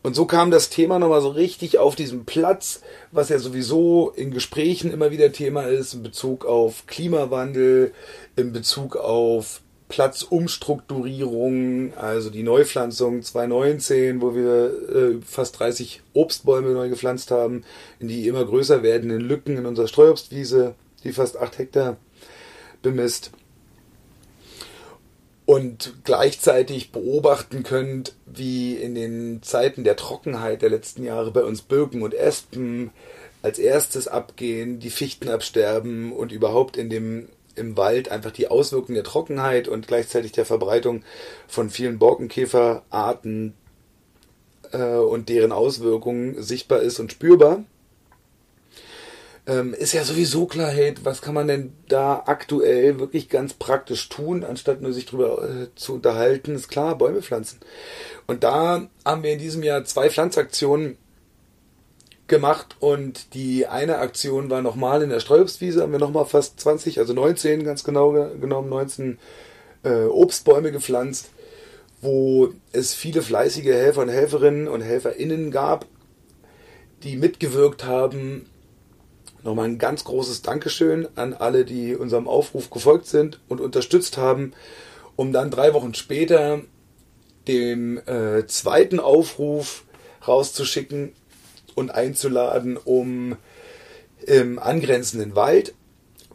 [0.02, 2.80] Und so kam das Thema nochmal so richtig auf diesen Platz,
[3.12, 7.92] was ja sowieso in Gesprächen immer wieder Thema ist, in Bezug auf Klimawandel,
[8.34, 9.60] in Bezug auf
[9.90, 17.64] Platzumstrukturierung, also die Neupflanzung 2019, wo wir äh, fast 30 Obstbäume neu gepflanzt haben,
[17.98, 20.74] in die immer größer werdenden Lücken in unserer Streuobstwiese,
[21.04, 21.96] die fast 8 Hektar
[22.82, 23.32] bemisst.
[25.44, 31.62] Und gleichzeitig beobachten könnt, wie in den Zeiten der Trockenheit der letzten Jahre bei uns
[31.62, 32.90] Birken und Espen
[33.42, 37.28] als erstes abgehen, die Fichten absterben und überhaupt in dem
[37.60, 41.04] im Wald einfach die Auswirkungen der Trockenheit und gleichzeitig der Verbreitung
[41.46, 43.54] von vielen Borkenkäferarten
[44.72, 47.64] äh, und deren Auswirkungen sichtbar ist und spürbar
[49.46, 54.44] ähm, ist ja sowieso Klarheit, was kann man denn da aktuell wirklich ganz praktisch tun,
[54.44, 57.58] anstatt nur sich drüber äh, zu unterhalten, ist klar, Bäume pflanzen.
[58.26, 60.98] Und da haben wir in diesem Jahr zwei Pflanzaktionen
[62.30, 66.98] gemacht und die eine Aktion war nochmal in der Streuobstwiese, haben wir nochmal fast 20,
[66.98, 69.18] also 19 ganz genau genommen, 19
[69.82, 71.28] äh, Obstbäume gepflanzt,
[72.00, 75.84] wo es viele fleißige Helfer und Helferinnen und HelferInnen gab,
[77.02, 78.46] die mitgewirkt haben,
[79.42, 84.52] Nochmal ein ganz großes Dankeschön an alle, die unserem Aufruf gefolgt sind und unterstützt haben,
[85.16, 86.60] um dann drei Wochen später
[87.48, 89.84] dem äh, zweiten Aufruf
[90.26, 91.14] rauszuschicken
[91.80, 93.36] und einzuladen, um
[94.26, 95.74] im angrenzenden Wald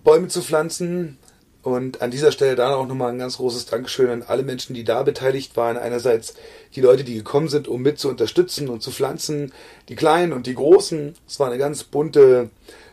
[0.03, 1.17] Bäume zu pflanzen.
[1.61, 4.83] Und an dieser Stelle dann auch nochmal ein ganz großes Dankeschön an alle Menschen, die
[4.83, 5.77] da beteiligt waren.
[5.77, 6.35] Einerseits
[6.75, 9.51] die Leute, die gekommen sind, um mit zu unterstützen und zu pflanzen,
[9.89, 11.15] die Kleinen und die Großen.
[11.27, 12.51] Es war eine ganz bunte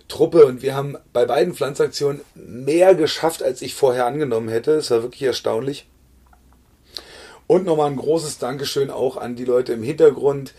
[0.08, 4.72] Truppe und wir haben bei beiden Pflanzaktionen mehr geschafft, als ich vorher angenommen hätte.
[4.72, 5.86] Es war wirklich erstaunlich.
[7.46, 10.54] Und nochmal ein großes Dankeschön auch an die Leute im Hintergrund,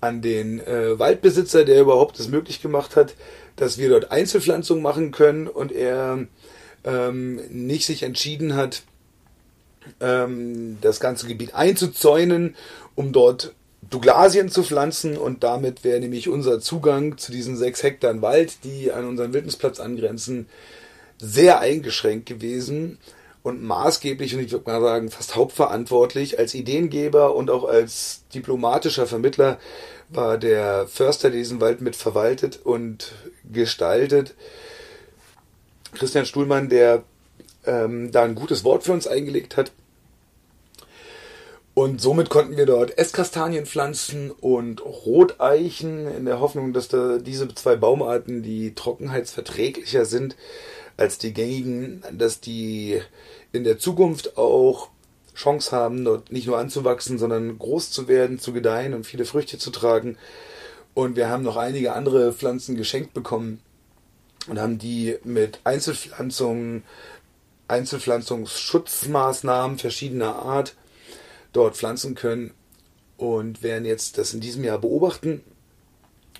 [0.00, 3.14] an den äh, Waldbesitzer, der überhaupt es möglich gemacht hat,
[3.56, 6.26] dass wir dort Einzelpflanzungen machen können und er
[6.84, 8.82] ähm, nicht sich entschieden hat,
[10.00, 12.54] ähm, das ganze Gebiet einzuzäunen,
[12.94, 13.54] um dort
[13.88, 15.16] Douglasien zu pflanzen.
[15.16, 19.80] Und damit wäre nämlich unser Zugang zu diesen sechs Hektar Wald, die an unseren Wildnisplatz
[19.80, 20.48] angrenzen,
[21.18, 22.98] sehr eingeschränkt gewesen
[23.46, 29.06] und maßgeblich und ich würde mal sagen fast hauptverantwortlich als Ideengeber und auch als diplomatischer
[29.06, 29.60] Vermittler
[30.08, 33.12] war der Förster, der diesen Wald mit verwaltet und
[33.44, 34.34] gestaltet.
[35.92, 37.04] Christian Stuhlmann, der
[37.64, 39.70] ähm, da ein gutes Wort für uns eingelegt hat
[41.72, 47.46] und somit konnten wir dort Esskastanien pflanzen und Roteichen in der Hoffnung, dass da diese
[47.54, 50.34] zwei Baumarten, die trockenheitsverträglicher sind
[50.96, 53.00] als die gängigen, dass die
[53.52, 54.90] in der Zukunft auch
[55.34, 59.58] Chance haben, dort nicht nur anzuwachsen, sondern groß zu werden, zu gedeihen und viele Früchte
[59.58, 60.16] zu tragen.
[60.94, 63.60] Und wir haben noch einige andere Pflanzen geschenkt bekommen
[64.48, 66.84] und haben die mit Einzelpflanzungen
[67.68, 70.76] Einzelpflanzungsschutzmaßnahmen verschiedener Art
[71.52, 72.54] dort pflanzen können
[73.16, 75.42] und werden jetzt das in diesem Jahr beobachten,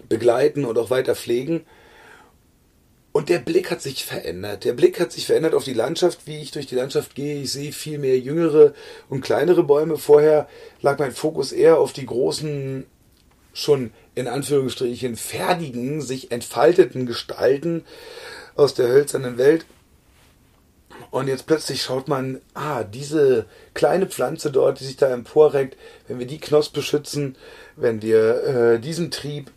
[0.08, 1.66] begleiten und auch weiter pflegen.
[3.16, 4.64] Und der Blick hat sich verändert.
[4.64, 7.40] Der Blick hat sich verändert auf die Landschaft, wie ich durch die Landschaft gehe.
[7.40, 8.74] Ich sehe viel mehr jüngere
[9.08, 9.96] und kleinere Bäume.
[9.96, 10.46] Vorher
[10.82, 12.84] lag mein Fokus eher auf die großen,
[13.54, 17.86] schon in Anführungsstrichen fertigen, sich entfalteten Gestalten
[18.54, 19.64] aus der hölzernen Welt.
[21.10, 26.18] Und jetzt plötzlich schaut man, ah, diese kleine Pflanze dort, die sich da emporreckt, wenn
[26.18, 27.36] wir die Knospe schützen,
[27.76, 29.52] wenn wir äh, diesen Trieb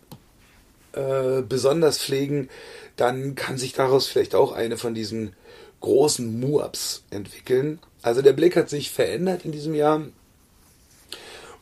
[0.94, 2.50] äh, besonders pflegen,
[3.00, 5.34] dann kann sich daraus vielleicht auch eine von diesen
[5.82, 7.80] großen Muabs entwickeln.
[8.02, 10.02] Also der Blick hat sich verändert in diesem Jahr.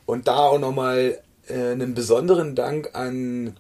[0.06, 3.58] Und da auch nochmal äh, einen besonderen Dank an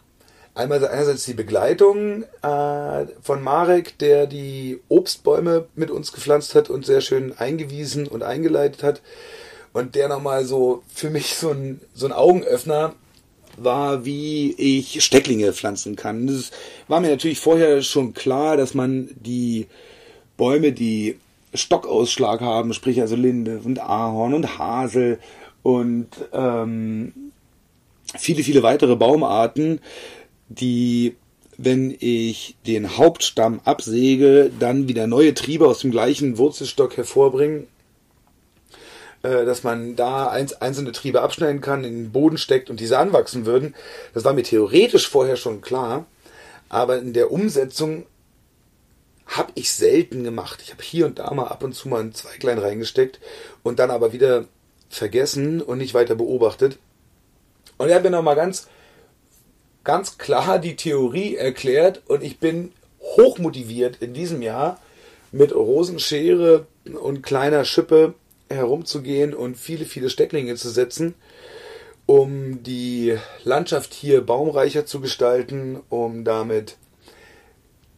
[0.57, 6.83] Einmal einerseits die Begleitung äh, von Marek, der die Obstbäume mit uns gepflanzt hat und
[6.83, 9.03] sehr schön eingewiesen und eingeleitet hat.
[9.71, 12.95] Und der nochmal so für mich so ein, so ein Augenöffner
[13.57, 16.27] war, wie ich Stecklinge pflanzen kann.
[16.27, 16.51] Das
[16.87, 19.67] war mir natürlich vorher schon klar, dass man die
[20.37, 21.17] Bäume, die
[21.53, 25.19] Stockausschlag haben, sprich also Linde und Ahorn und Hasel
[25.63, 27.13] und ähm,
[28.15, 29.79] viele, viele weitere Baumarten,
[30.49, 31.15] die,
[31.57, 37.67] wenn ich den Hauptstamm absäge, dann wieder neue Triebe aus dem gleichen Wurzelstock hervorbringen,
[39.45, 43.75] dass man da einzelne Triebe abschneiden kann, in den Boden steckt und diese anwachsen würden.
[44.13, 46.05] Das war mir theoretisch vorher schon klar,
[46.69, 48.05] aber in der Umsetzung
[49.25, 50.61] habe ich selten gemacht.
[50.63, 53.19] Ich habe hier und da mal ab und zu mal ein Zweiglein reingesteckt
[53.63, 54.45] und dann aber wieder
[54.89, 56.77] vergessen und nicht weiter beobachtet.
[57.77, 58.67] Und er hat mir nochmal ganz
[59.87, 64.81] ganz klar die Theorie erklärt und ich bin hochmotiviert in diesem Jahr
[65.31, 66.67] mit Rosenschere
[67.01, 68.13] und kleiner Schippe
[68.49, 71.15] herumzugehen und viele, viele Stecklinge zu setzen,
[72.05, 76.77] um die Landschaft hier baumreicher zu gestalten, um damit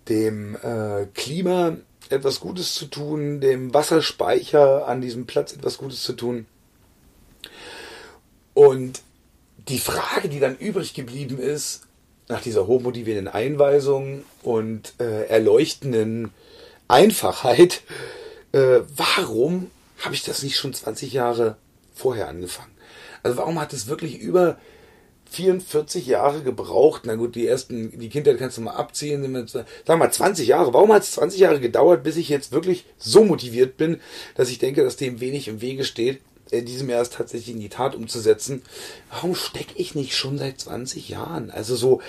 [0.09, 1.77] dem äh, Klima
[2.09, 6.47] etwas Gutes zu tun, dem Wasserspeicher an diesem Platz etwas Gutes zu tun.
[8.55, 9.01] Und
[9.67, 11.83] die Frage, die dann übrig geblieben ist,
[12.27, 16.31] nach dieser hochmotivierenden Einweisung und äh, erleuchtenden
[16.87, 17.81] Einfachheit,
[18.51, 21.57] äh, warum habe ich das nicht schon 20 Jahre
[21.93, 22.71] vorher angefangen?
[23.23, 24.57] Also warum hat es wirklich über
[25.31, 27.03] 44 Jahre gebraucht?
[27.05, 29.21] Na gut, die ersten, die Kindheit kannst du mal abziehen.
[29.21, 30.73] Wir mal 20 Jahre.
[30.73, 33.99] Warum hat es 20 Jahre gedauert, bis ich jetzt wirklich so motiviert bin,
[34.35, 37.61] dass ich denke, dass dem wenig im Wege steht, in diesem Jahr es tatsächlich in
[37.61, 38.63] die Tat umzusetzen.
[39.11, 41.51] Warum stecke ich nicht schon seit 20 Jahren?
[41.51, 42.01] Also so,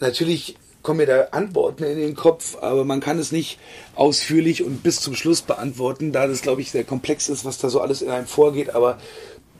[0.00, 3.58] natürlich kommen mir da Antworten in den Kopf, aber man kann es nicht
[3.96, 7.70] ausführlich und bis zum Schluss beantworten, da das, glaube ich, sehr komplex ist, was da
[7.70, 8.74] so alles in einem vorgeht.
[8.74, 8.98] Aber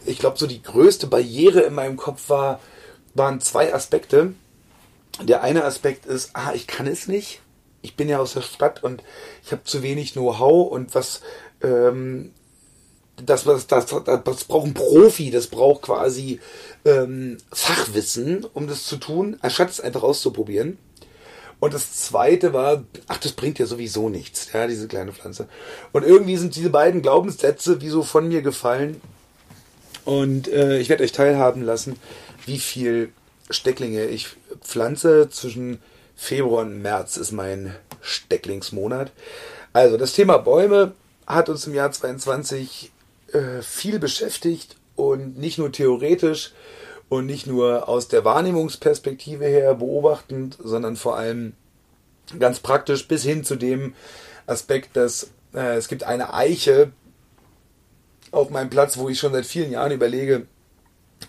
[0.04, 2.60] ich glaube, so die größte Barriere in meinem Kopf war,
[3.14, 4.34] waren zwei Aspekte.
[5.22, 7.40] Der eine Aspekt ist, ah, ich kann es nicht.
[7.80, 9.02] Ich bin ja aus der Stadt und
[9.44, 11.22] ich habe zu wenig Know-how und was
[11.62, 12.32] ähm,
[13.16, 16.40] das, das, das, das braucht ein Profi, das braucht quasi
[16.84, 20.78] ähm, Fachwissen, um das zu tun, anstatt es einfach auszuprobieren.
[21.64, 25.48] Und das zweite war, ach, das bringt ja sowieso nichts, ja, diese kleine Pflanze.
[25.92, 29.00] Und irgendwie sind diese beiden Glaubenssätze wie so von mir gefallen.
[30.04, 31.96] Und äh, ich werde euch teilhaben lassen,
[32.44, 33.12] wie viel
[33.48, 34.28] Stecklinge ich
[34.60, 35.30] pflanze.
[35.30, 35.78] Zwischen
[36.14, 39.10] Februar und März ist mein Stecklingsmonat.
[39.72, 40.92] Also das Thema Bäume
[41.26, 42.92] hat uns im Jahr 22
[43.32, 46.52] äh, viel beschäftigt und nicht nur theoretisch
[47.14, 51.54] und nicht nur aus der Wahrnehmungsperspektive her beobachtend, sondern vor allem
[52.38, 53.94] ganz praktisch bis hin zu dem
[54.46, 56.92] Aspekt, dass äh, es gibt eine Eiche
[58.30, 60.46] auf meinem Platz, wo ich schon seit vielen Jahren überlege,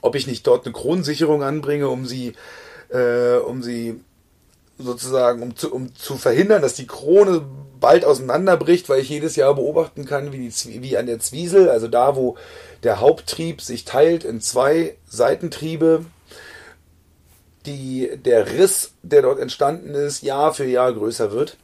[0.02, 2.34] ob ich nicht dort eine Kronensicherung anbringe, um sie,
[2.90, 4.02] äh, um sie
[4.78, 7.46] sozusagen, um zu, um zu verhindern, dass die Krone
[7.80, 11.88] bald auseinanderbricht, weil ich jedes Jahr beobachten kann, wie, die, wie an der Zwiesel, also
[11.88, 12.38] da, wo
[12.84, 16.06] der Haupttrieb sich teilt in zwei Seitentriebe,
[17.66, 21.58] die, der Riss, der dort entstanden ist, Jahr für Jahr größer wird.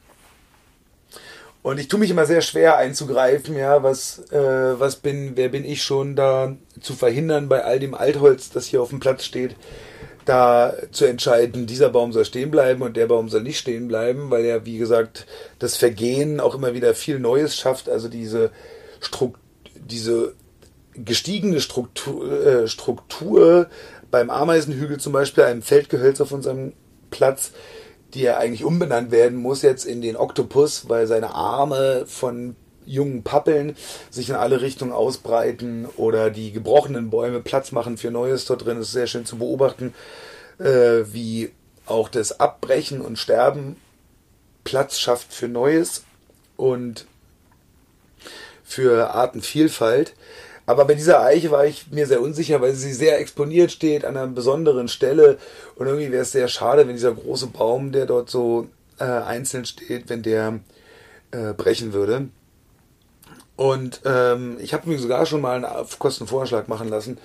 [1.64, 5.64] Und ich tue mich immer sehr schwer einzugreifen, ja, was, äh, was bin, wer bin
[5.64, 9.55] ich schon da zu verhindern bei all dem Altholz, das hier auf dem Platz steht
[10.26, 14.30] da zu entscheiden, dieser Baum soll stehen bleiben und der Baum soll nicht stehen bleiben,
[14.30, 15.26] weil er, wie gesagt,
[15.59, 18.51] das Vergehen auch immer wieder viel Neues schafft, also diese,
[18.99, 19.39] Strukt
[19.76, 20.36] diese
[20.93, 23.67] gestiegene Struktur, äh, Struktur
[24.11, 26.74] beim Ameisenhügel zum Beispiel, einem Feldgehölz auf unserem
[27.09, 27.51] Platz,
[28.13, 32.55] die ja eigentlich umbenannt werden muss jetzt in den Oktopus, weil seine Arme von
[32.91, 33.75] jungen Pappeln
[34.09, 38.77] sich in alle Richtungen ausbreiten oder die gebrochenen Bäume Platz machen für Neues dort drin.
[38.77, 39.93] Es ist sehr schön zu beobachten,
[40.59, 41.51] äh, wie
[41.85, 43.77] auch das Abbrechen und Sterben
[44.63, 46.03] Platz schafft für Neues
[46.57, 47.05] und
[48.63, 50.13] für Artenvielfalt.
[50.65, 54.15] Aber bei dieser Eiche war ich mir sehr unsicher, weil sie sehr exponiert steht an
[54.15, 55.37] einer besonderen Stelle.
[55.75, 58.67] Und irgendwie wäre es sehr schade, wenn dieser große Baum, der dort so
[58.99, 60.59] äh, einzeln steht, wenn der
[61.31, 62.29] äh, brechen würde.
[63.56, 67.18] Und ähm, ich habe mir sogar schon mal einen Kostenvorschlag machen lassen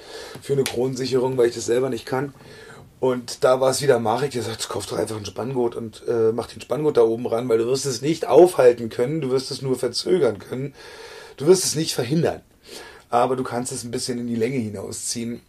[0.42, 2.34] für eine Kronensicherung, weil ich das selber nicht kann.
[2.98, 6.32] Und da war es wieder Marek, der sagt, kauf doch einfach ein Spanngurt und äh,
[6.32, 9.50] mach den Spanngurt da oben ran, weil du wirst es nicht aufhalten können, du wirst
[9.50, 10.74] es nur verzögern können.
[11.36, 12.40] Du wirst es nicht verhindern.
[13.10, 15.40] Aber du kannst es ein bisschen in die Länge hinausziehen.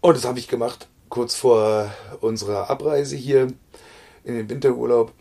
[0.00, 3.48] Und das habe ich gemacht, kurz vor unserer Abreise hier
[4.24, 5.12] in den Winterurlaub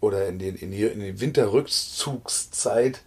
[0.00, 3.02] oder in den, in die, in die Winterrückzugszeit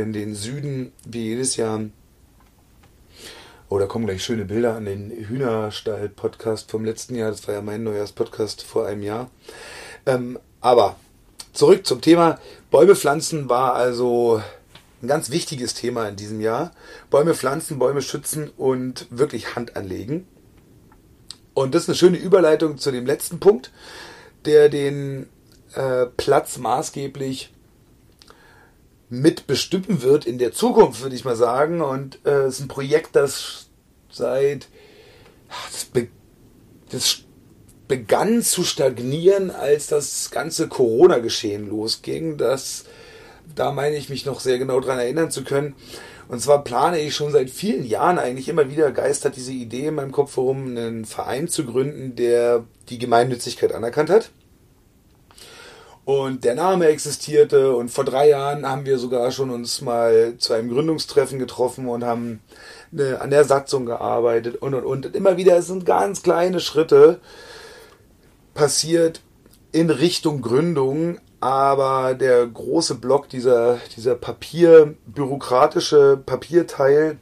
[0.00, 1.80] in den Süden, wie jedes Jahr.
[3.68, 7.30] Oh, da kommen gleich schöne Bilder an den Hühnerstall-Podcast vom letzten Jahr.
[7.30, 9.30] Das war ja mein Neujahrspodcast vor einem Jahr.
[10.06, 10.96] Ähm, aber
[11.52, 12.38] zurück zum Thema.
[12.70, 14.40] Bäume pflanzen war also
[15.02, 16.70] ein ganz wichtiges Thema in diesem Jahr.
[17.10, 20.26] Bäume pflanzen, Bäume schützen und wirklich Hand anlegen.
[21.54, 23.72] Und das ist eine schöne Überleitung zu dem letzten Punkt,
[24.44, 25.28] der den
[25.74, 27.52] äh, Platz maßgeblich
[29.08, 31.80] mitbestimmen wird in der Zukunft, würde ich mal sagen.
[31.80, 33.66] Und äh, es äh, ist ein Projekt, das
[34.10, 34.68] seit
[35.70, 36.08] das, be,
[36.90, 37.18] das
[37.88, 42.36] begann zu stagnieren, als das ganze Corona-Geschehen losging.
[42.36, 42.84] Das,
[43.54, 45.74] da meine ich mich noch sehr genau daran erinnern zu können.
[46.28, 49.94] Und zwar plane ich schon seit vielen Jahren eigentlich immer wieder geistert diese Idee in
[49.94, 54.30] meinem Kopf herum, einen Verein zu gründen, der die Gemeinnützigkeit anerkannt hat.
[56.06, 60.52] Und der Name existierte und vor drei Jahren haben wir sogar schon uns mal zu
[60.52, 62.38] einem Gründungstreffen getroffen und haben
[62.92, 65.06] eine, an der Satzung gearbeitet und und und.
[65.06, 67.18] und immer wieder sind ganz kleine Schritte
[68.54, 69.20] passiert
[69.72, 77.18] in Richtung Gründung, aber der große Block, dieser, dieser Papier, bürokratische Papierteil,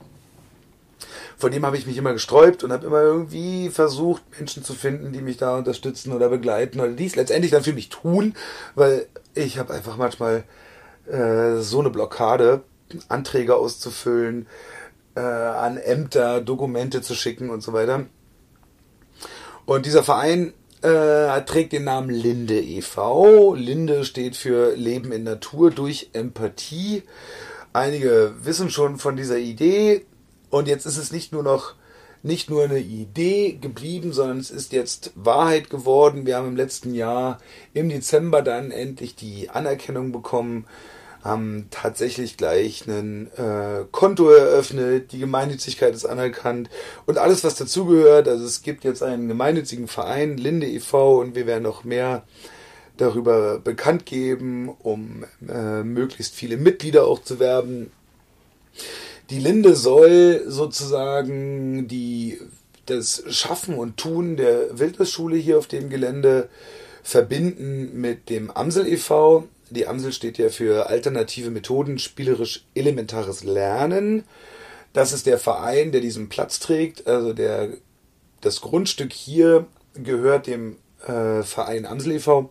[1.44, 5.12] vor dem habe ich mich immer gesträubt und habe immer irgendwie versucht, Menschen zu finden,
[5.12, 8.32] die mich da unterstützen oder begleiten oder dies letztendlich dann für mich tun,
[8.74, 10.44] weil ich habe einfach manchmal
[11.04, 12.62] äh, so eine Blockade,
[13.10, 14.46] Anträge auszufüllen,
[15.16, 18.06] äh, an Ämter Dokumente zu schicken und so weiter.
[19.66, 23.52] Und dieser Verein äh, trägt den Namen Linde e.V.
[23.52, 27.02] Linde steht für Leben in Natur durch Empathie.
[27.74, 30.06] Einige wissen schon von dieser Idee.
[30.54, 31.74] Und jetzt ist es nicht nur noch
[32.22, 36.26] nicht nur eine Idee geblieben, sondern es ist jetzt Wahrheit geworden.
[36.26, 37.40] Wir haben im letzten Jahr
[37.72, 40.66] im Dezember dann endlich die Anerkennung bekommen,
[41.24, 46.70] haben tatsächlich gleich ein äh, Konto eröffnet, die Gemeinnützigkeit ist anerkannt
[47.04, 48.28] und alles, was dazugehört.
[48.28, 51.18] Also es gibt jetzt einen gemeinnützigen Verein, Linde e.V.
[51.18, 52.22] und wir werden noch mehr
[52.96, 57.90] darüber bekannt geben, um äh, möglichst viele Mitglieder auch zu werben.
[59.30, 62.40] Die Linde soll sozusagen die,
[62.86, 66.48] das Schaffen und Tun der Wildnisschule hier auf dem Gelände
[67.02, 69.44] verbinden mit dem Amsel e.V.
[69.70, 74.24] Die Amsel steht ja für alternative Methoden, spielerisch elementares Lernen.
[74.92, 77.06] Das ist der Verein, der diesen Platz trägt.
[77.06, 77.70] Also der,
[78.42, 82.50] das Grundstück hier gehört dem äh, Verein Amsel e.V.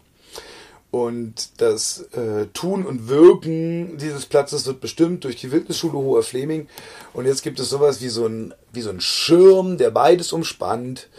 [0.93, 6.67] Und das äh, Tun und Wirken dieses Platzes wird bestimmt durch die Wildnisschule Hoher Fleming.
[7.13, 11.09] Und jetzt gibt es sowas wie so ein, wie so ein Schirm, der beides umspannt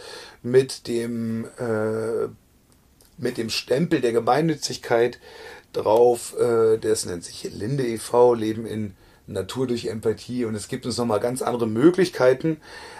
[0.41, 2.29] mit dem, äh,
[3.17, 5.19] mit dem Stempel der Gemeinnützigkeit
[5.73, 6.39] drauf.
[6.39, 8.93] Äh, das nennt sich Linde e.V., Leben in
[9.27, 10.45] Natur durch Empathie.
[10.45, 12.57] Und es gibt uns nochmal ganz andere Möglichkeiten,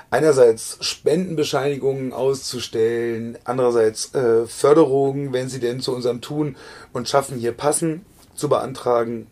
[0.09, 6.55] einerseits Spendenbescheinigungen auszustellen, andererseits äh, Förderungen, wenn sie denn zu unserem Tun
[6.93, 8.05] und Schaffen hier passen,
[8.35, 9.27] zu beantragen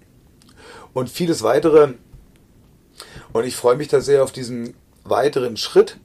[0.93, 1.93] und vieles weitere.
[3.31, 5.97] Und ich freue mich da sehr auf diesen weiteren Schritt,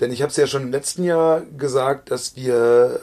[0.00, 3.00] denn ich habe es ja schon im letzten Jahr gesagt, dass wir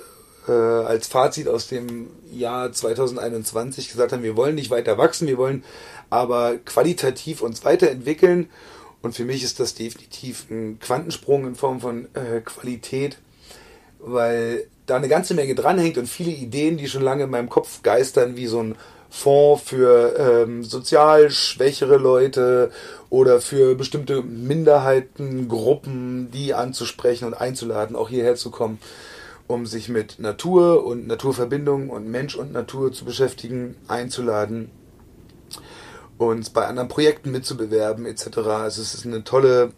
[0.48, 5.38] äh, als Fazit aus dem Jahr 2021 gesagt haben, wir wollen nicht weiter wachsen, wir
[5.38, 5.64] wollen
[6.12, 8.50] aber qualitativ uns weiterentwickeln.
[9.02, 13.18] Und für mich ist das definitiv ein Quantensprung in Form von äh, Qualität,
[14.00, 17.82] weil da eine ganze Menge dranhängt und viele Ideen, die schon lange in meinem Kopf
[17.82, 18.76] geistern, wie so ein
[19.10, 22.70] Fonds für ähm, sozial schwächere Leute
[23.10, 28.78] oder für bestimmte Minderheitengruppen, die anzusprechen und einzuladen, auch hierher zu kommen,
[29.48, 34.70] um sich mit Natur und Naturverbindung und Mensch und Natur zu beschäftigen, einzuladen
[36.26, 38.38] uns bei anderen Projekten mitzubewerben etc.
[38.38, 39.72] Also es ist eine tolle,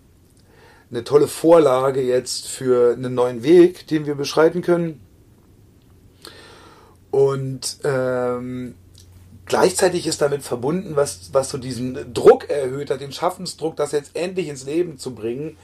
[0.89, 5.01] eine tolle Vorlage jetzt für einen neuen Weg, den wir beschreiten können.
[7.11, 8.75] Und ähm,
[9.45, 14.15] gleichzeitig ist damit verbunden, was, was so diesen Druck erhöht hat, den Schaffensdruck, das jetzt
[14.15, 15.57] endlich ins Leben zu bringen,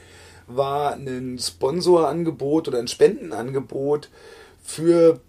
[0.45, 4.09] war ein Sponsorangebot oder ein Spendenangebot
[4.63, 5.19] für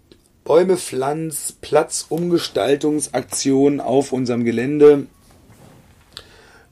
[0.43, 5.07] Bäume, Pflanz, Platzumgestaltungsaktionen auf unserem Gelände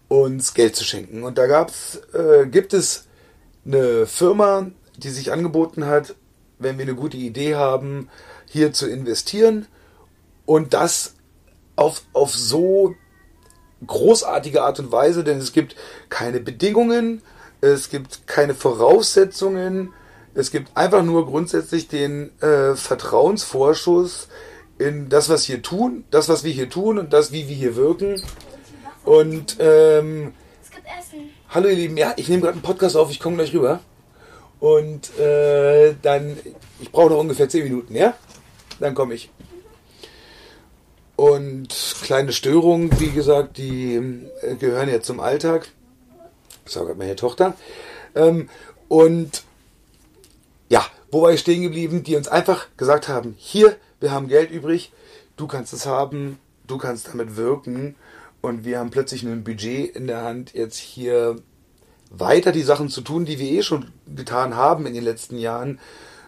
[0.10, 1.24] uns Geld zu schenken.
[1.24, 3.05] Und da gab's, äh, gibt es
[3.66, 6.16] eine Firma, die sich angeboten hat,
[6.57, 8.10] wenn wir eine gute Idee haben,
[8.45, 9.68] hier zu investieren
[10.45, 11.14] und das
[11.76, 12.95] auf, auf so
[13.86, 15.76] großartige Art und Weise, denn es gibt
[16.10, 17.22] keine Bedingungen,
[17.62, 19.93] es gibt keine Voraussetzungen,
[20.34, 24.28] es gibt einfach nur grundsätzlich den äh, Vertrauensvorschuss
[24.78, 27.76] in das, was wir tun, das, was wir hier tun und das, wie wir hier
[27.76, 28.22] wirken.
[29.06, 31.30] Und ähm, es gibt Essen.
[31.50, 33.80] Hallo ihr Lieben, ja, ich nehme gerade einen Podcast auf, ich komme gleich rüber.
[34.60, 36.38] Und äh, dann,
[36.80, 38.14] ich brauche noch ungefähr 10 Minuten, ja?
[38.80, 39.30] Dann komme ich.
[41.16, 43.95] Und kleine Störungen, wie gesagt, die
[44.41, 45.70] äh, gehören ja zum Alltag.
[46.66, 47.56] Das sagt meine Tochter.
[48.16, 48.50] Ähm,
[48.88, 49.43] und
[50.70, 52.04] ja, wo war ich stehen geblieben?
[52.04, 54.91] Die uns einfach gesagt haben, hier, wir haben Geld übrig,
[55.36, 56.38] du kannst es haben,
[56.68, 57.95] du kannst damit wirken.
[58.42, 61.38] Und wir haben plötzlich ein Budget in der Hand, jetzt hier
[62.10, 65.80] weiter die Sachen zu tun, die wir eh schon getan haben in den letzten Jahren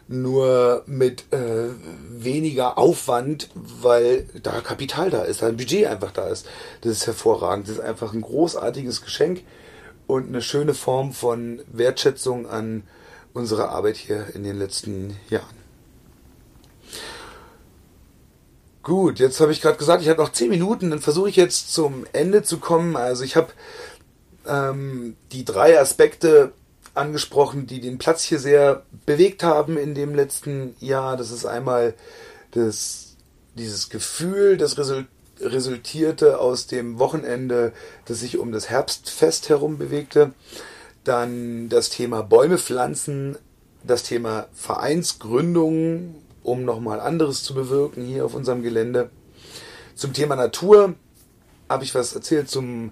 [0.08, 1.70] nur mit äh,
[2.10, 6.46] weniger Aufwand, weil da Kapital da ist, da ein Budget einfach da ist.
[6.82, 7.68] Das ist hervorragend.
[7.68, 9.44] Das ist einfach ein großartiges Geschenk
[10.08, 12.84] und eine schöne Form von Wertschätzung an
[13.34, 15.61] unsere Arbeit hier in den letzten Jahren.
[18.84, 21.72] Gut, jetzt habe ich gerade gesagt, ich habe noch 10 Minuten, dann versuche ich jetzt
[21.72, 22.96] zum Ende zu kommen.
[22.96, 23.50] Also ich habe
[24.48, 26.54] ähm, die drei Aspekte
[26.96, 31.16] angesprochen, die den Platz hier sehr bewegt haben in dem letzten Jahr.
[31.16, 31.94] Das ist einmal
[32.52, 33.18] das,
[33.56, 34.78] dieses Gefühl, das
[35.40, 37.74] resultierte aus dem Wochenende,
[38.06, 40.34] das sich um das Herbstfest herum bewegte.
[41.04, 43.38] Dann das Thema Bäume pflanzen,
[43.84, 49.10] das Thema Vereinsgründung, um nochmal anderes zu bewirken hier auf unserem Gelände.
[49.96, 50.96] Zum Thema Natur
[51.70, 52.92] habe ich was erzählt zum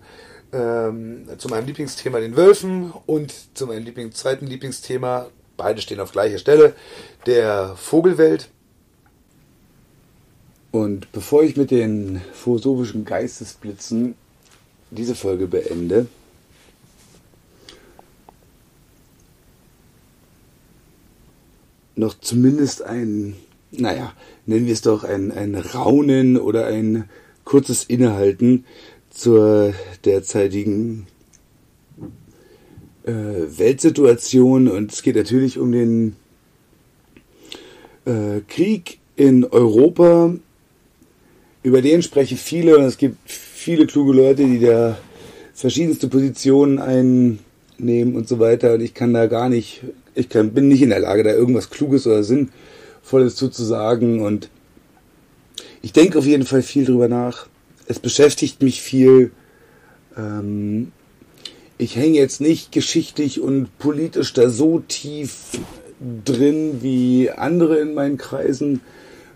[0.51, 5.27] ähm, zu meinem Lieblingsthema den Wölfen und zu meinem Lieblings zweiten Lieblingsthema,
[5.57, 6.73] beide stehen auf gleicher Stelle,
[7.25, 8.49] der Vogelwelt.
[10.71, 14.15] Und bevor ich mit den philosophischen Geistesblitzen
[14.91, 16.07] diese Folge beende,
[21.99, 23.35] noch zumindest ein,
[23.71, 24.13] naja,
[24.45, 27.09] nennen wir es doch ein, ein Raunen oder ein
[27.43, 28.65] kurzes Innehalten
[29.09, 29.73] zur
[30.05, 31.07] derzeitigen
[33.03, 36.15] äh, Weltsituation und es geht natürlich um den
[38.05, 40.33] äh, Krieg in Europa.
[41.61, 44.97] Über den sprechen viele und es gibt viele kluge Leute, die da
[45.53, 48.75] verschiedenste Positionen einnehmen und so weiter.
[48.75, 49.83] Und ich kann da gar nicht,
[50.19, 54.21] ich kann, bin nicht in der Lage, da irgendwas Kluges oder Sinnvolles zu sagen.
[54.21, 54.49] Und
[55.81, 57.47] ich denke auf jeden Fall viel drüber nach
[57.89, 59.31] es beschäftigt mich viel.
[60.15, 60.93] Ähm,
[61.77, 65.59] ich hänge jetzt nicht geschichtlich und politisch da so tief
[66.23, 68.81] drin wie andere in meinen Kreisen,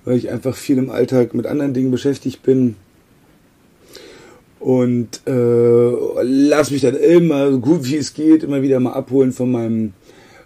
[0.06, 2.76] weil ich einfach viel im Alltag mit anderen Dingen beschäftigt bin.
[4.60, 9.32] Und äh, lass mich dann immer, so gut wie es geht, immer wieder mal abholen
[9.32, 9.94] von meinem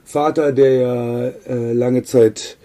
[0.07, 2.55] Vater, der ja äh, lange Zeit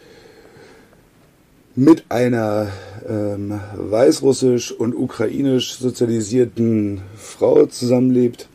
[1.75, 2.69] mit einer
[3.09, 8.49] ähm, weißrussisch und ukrainisch sozialisierten Frau zusammenlebt,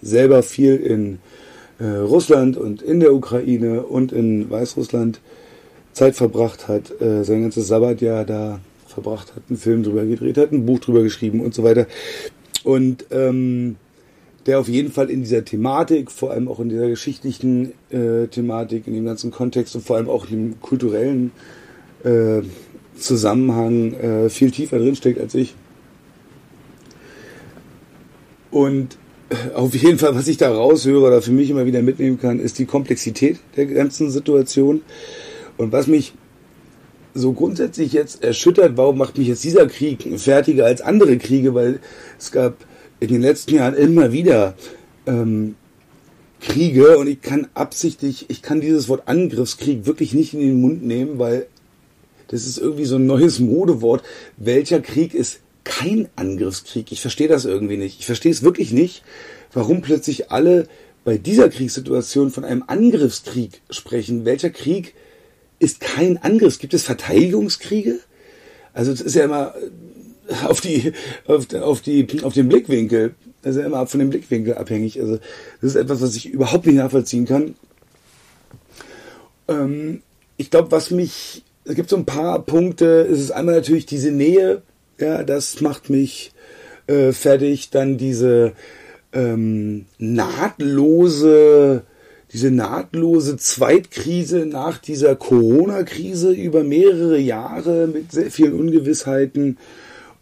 [0.00, 1.18] selber viel in
[1.80, 5.20] äh, Russland und in der Ukraine und in Weißrussland
[5.92, 10.52] Zeit verbracht hat, äh, sein ganzes Sabbatjahr da verbracht hat, einen Film drüber gedreht hat,
[10.52, 11.88] ein Buch drüber geschrieben und so weiter.
[12.62, 13.74] Und ähm,
[14.46, 18.86] der auf jeden Fall in dieser Thematik, vor allem auch in dieser geschichtlichen äh, Thematik,
[18.86, 21.30] in dem ganzen Kontext und vor allem auch im kulturellen
[22.04, 22.42] äh,
[22.96, 25.54] Zusammenhang äh, viel tiefer drinsteckt als ich.
[28.50, 28.98] Und
[29.54, 32.58] auf jeden Fall, was ich da raushöre oder für mich immer wieder mitnehmen kann, ist
[32.58, 34.82] die Komplexität der ganzen Situation.
[35.56, 36.12] Und was mich
[37.14, 41.80] so grundsätzlich jetzt erschüttert, warum macht mich jetzt dieser Krieg fertiger als andere Kriege, weil
[42.18, 42.56] es gab
[43.02, 44.54] in den letzten Jahren immer wieder
[45.06, 45.56] ähm,
[46.40, 50.84] Kriege und ich kann absichtlich, ich kann dieses Wort Angriffskrieg wirklich nicht in den Mund
[50.84, 51.48] nehmen, weil
[52.28, 54.04] das ist irgendwie so ein neues Modewort.
[54.36, 56.92] Welcher Krieg ist kein Angriffskrieg.
[56.92, 57.98] Ich verstehe das irgendwie nicht.
[57.98, 59.02] Ich verstehe es wirklich nicht,
[59.52, 60.68] warum plötzlich alle
[61.04, 64.24] bei dieser Kriegssituation von einem Angriffskrieg sprechen.
[64.24, 64.94] Welcher Krieg
[65.58, 66.60] ist kein Angriff?
[66.60, 67.98] Gibt es Verteidigungskriege?
[68.72, 69.54] Also es ist ja immer
[70.44, 70.92] auf die,
[71.26, 73.14] auf, auf die, auf den Blickwinkel.
[73.44, 75.00] Also immer von dem Blickwinkel abhängig.
[75.00, 75.18] Also
[75.60, 77.54] das ist etwas, was ich überhaupt nicht nachvollziehen kann.
[79.48, 80.02] Ähm,
[80.36, 83.06] ich glaube, was mich, es gibt so ein paar Punkte.
[83.10, 84.62] Es ist einmal natürlich diese Nähe.
[84.98, 86.32] Ja, das macht mich
[86.86, 87.70] äh, fertig.
[87.70, 88.52] Dann diese
[89.12, 91.82] ähm, nahtlose,
[92.32, 99.58] diese nahtlose Zweitkrise nach dieser Corona-Krise über mehrere Jahre mit sehr vielen Ungewissheiten.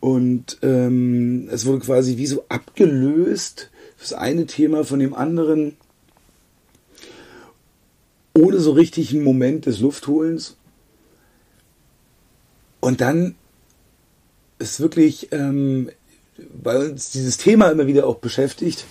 [0.01, 5.77] Und ähm, es wurde quasi wie so abgelöst, das eine Thema von dem anderen,
[8.35, 10.57] ohne so richtig einen Moment des Luftholens.
[12.81, 13.35] Und dann
[14.59, 15.91] ist wirklich ähm,
[16.63, 18.87] bei uns dieses Thema immer wieder auch beschäftigt.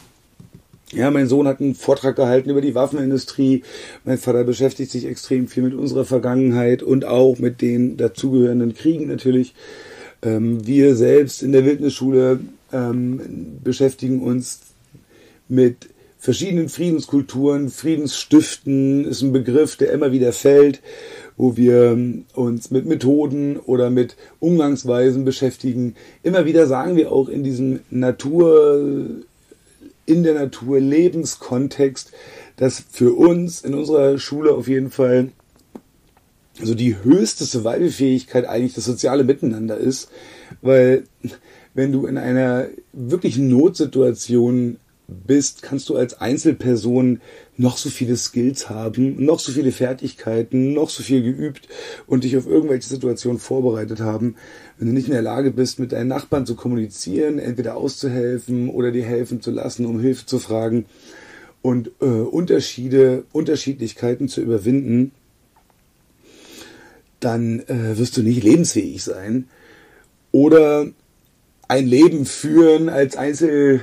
[0.92, 3.64] Ja, mein Sohn hat einen Vortrag gehalten über die Waffenindustrie.
[4.06, 9.08] Mein Vater beschäftigt sich extrem viel mit unserer Vergangenheit und auch mit den dazugehörenden Kriegen
[9.08, 9.54] natürlich.
[10.22, 12.40] Ähm, wir selbst in der Wildnisschule
[12.72, 14.60] ähm, beschäftigen uns
[15.48, 17.70] mit verschiedenen Friedenskulturen.
[17.70, 20.82] Friedensstiften ist ein Begriff, der immer wieder fällt
[21.40, 21.98] wo wir
[22.34, 25.96] uns mit Methoden oder mit Umgangsweisen beschäftigen.
[26.22, 29.24] Immer wieder sagen wir auch in diesem Natur,
[30.06, 32.12] in der Natur Lebenskontext,
[32.58, 35.30] dass für uns in unserer Schule auf jeden Fall
[36.64, 40.10] so die höchste Survival-Fähigkeit eigentlich das soziale Miteinander ist,
[40.62, 41.04] weil
[41.74, 47.22] wenn du in einer wirklichen Notsituation bist, kannst du als Einzelperson
[47.58, 51.68] noch so viele Skills haben, noch so viele Fertigkeiten, noch so viel geübt
[52.08, 54.36] und dich auf irgendwelche Situationen vorbereitet haben.
[54.78, 58.92] Wenn du nicht in der Lage bist, mit deinen Nachbarn zu kommunizieren, entweder auszuhelfen oder
[58.92, 60.86] dir helfen zu lassen, um Hilfe zu fragen
[61.62, 65.12] und äh, Unterschiede, Unterschiedlichkeiten zu überwinden,
[67.20, 69.48] dann äh, wirst du nicht lebensfähig sein
[70.32, 70.88] oder
[71.68, 73.82] ein Leben führen als Einzel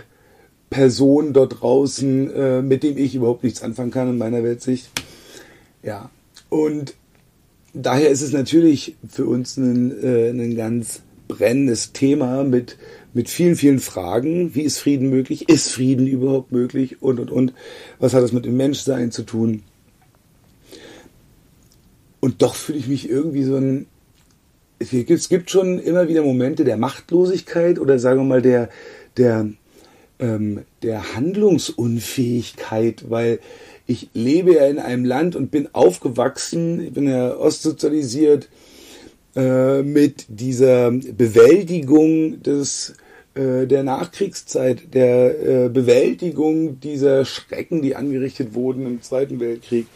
[0.70, 4.90] Person dort draußen, äh, mit dem ich überhaupt nichts anfangen kann in meiner Weltsicht.
[5.82, 6.10] Ja,
[6.48, 6.94] und
[7.72, 12.76] daher ist es natürlich für uns ein, äh, ein ganz brennendes Thema mit,
[13.14, 14.54] mit vielen, vielen Fragen.
[14.54, 15.48] Wie ist Frieden möglich?
[15.48, 17.02] Ist Frieden überhaupt möglich?
[17.02, 17.52] Und, und, und.
[17.98, 19.62] Was hat das mit dem Menschsein zu tun?
[22.20, 23.86] Und doch fühle ich mich irgendwie so ein,
[24.78, 28.68] es gibt schon immer wieder Momente der Machtlosigkeit oder sagen wir mal der,
[29.16, 29.48] der,
[30.18, 33.40] ähm, der Handlungsunfähigkeit, weil
[33.86, 38.48] ich lebe ja in einem Land und bin aufgewachsen, ich bin ja ostsozialisiert
[39.36, 42.94] äh, mit dieser Bewältigung des
[43.34, 49.86] äh, der Nachkriegszeit, der äh, Bewältigung dieser Schrecken, die angerichtet wurden im Zweiten Weltkrieg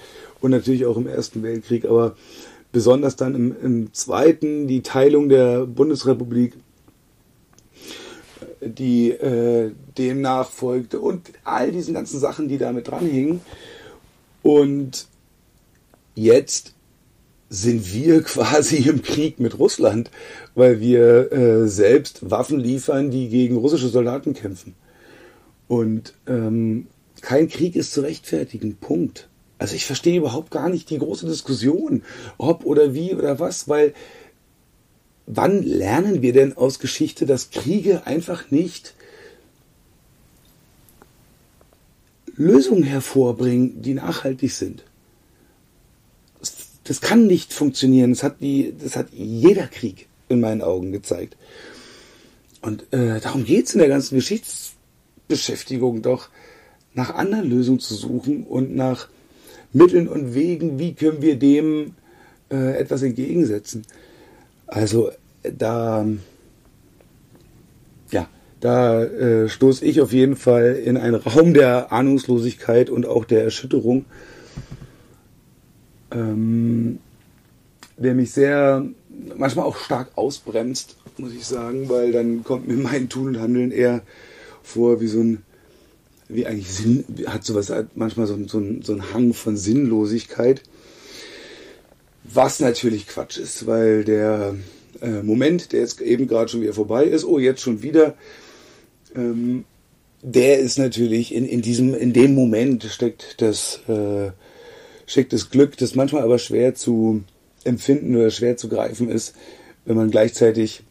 [0.40, 2.16] und natürlich auch im Ersten Weltkrieg, aber
[2.72, 6.54] besonders dann im, im Zweiten, die Teilung der Bundesrepublik
[8.60, 13.40] die äh, dem nachfolgte und all diesen ganzen Sachen, die damit dranhingen.
[14.42, 15.06] Und
[16.14, 16.74] jetzt
[17.48, 20.10] sind wir quasi im Krieg mit Russland,
[20.54, 24.74] weil wir äh, selbst Waffen liefern, die gegen russische Soldaten kämpfen.
[25.66, 26.88] Und ähm,
[27.20, 28.76] kein Krieg ist zu rechtfertigen.
[28.76, 29.28] Punkt.
[29.60, 32.02] Also ich verstehe überhaupt gar nicht die große Diskussion,
[32.38, 33.92] ob oder wie oder was, weil
[35.26, 38.94] wann lernen wir denn aus Geschichte, dass Kriege einfach nicht
[42.36, 44.82] Lösungen hervorbringen, die nachhaltig sind?
[46.84, 48.12] Das, kann nicht funktionieren.
[48.12, 51.36] Das hat, die, das hat jeder Krieg in meinen Augen gezeigt.
[52.62, 56.30] Und äh, darum geht's in der ganzen Geschichtsbeschäftigung doch,
[56.94, 59.08] nach anderen Lösungen zu suchen und nach
[59.72, 61.94] Mitteln und Wegen, wie können wir dem
[62.50, 63.84] äh, etwas entgegensetzen.
[64.66, 65.10] Also
[65.42, 66.06] da,
[68.10, 68.28] ja,
[68.60, 73.44] da äh, stoße ich auf jeden Fall in einen Raum der Ahnungslosigkeit und auch der
[73.44, 74.04] Erschütterung,
[76.10, 76.98] ähm,
[77.96, 78.84] der mich sehr,
[79.36, 83.70] manchmal auch stark ausbremst, muss ich sagen, weil dann kommt mir mein Tun und Handeln
[83.70, 84.02] eher
[84.62, 85.42] vor wie so ein,
[86.32, 90.62] wie eigentlich Sinn, hat sowas manchmal so, so, so ein Hang von Sinnlosigkeit.
[92.24, 94.54] Was natürlich Quatsch ist, weil der
[95.00, 98.14] äh, Moment, der jetzt eben gerade schon wieder vorbei ist, oh, jetzt schon wieder,
[99.16, 99.64] ähm,
[100.22, 104.30] der ist natürlich in, in diesem, in dem Moment steckt das, äh,
[105.06, 107.24] steckt das Glück, das manchmal aber schwer zu
[107.64, 109.34] empfinden oder schwer zu greifen ist,
[109.84, 110.82] wenn man gleichzeitig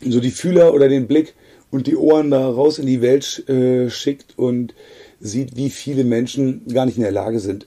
[0.00, 1.34] so die Fühler oder den Blick
[1.70, 4.74] und die Ohren da raus in die Welt äh, schickt und
[5.20, 7.66] sieht, wie viele Menschen gar nicht in der Lage sind,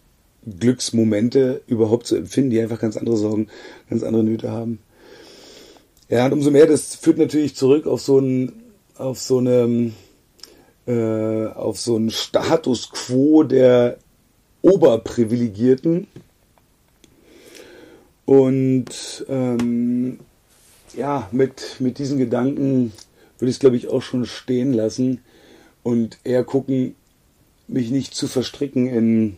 [0.60, 3.48] Glücksmomente überhaupt zu empfinden, die einfach ganz andere Sorgen,
[3.90, 4.80] ganz andere Nöte haben.
[6.10, 8.54] Ja, und umso mehr, das führt natürlich zurück auf so ein,
[8.98, 9.92] auf so eine,
[10.88, 13.98] äh, auf so einen Status quo der
[14.62, 16.08] Oberprivilegierten.
[18.26, 20.20] Und ähm,
[20.96, 22.92] ja, mit, mit diesen Gedanken
[23.40, 25.22] würde ich es, glaube ich, auch schon stehen lassen
[25.84, 26.96] und eher gucken,
[27.68, 29.38] mich nicht zu verstricken in,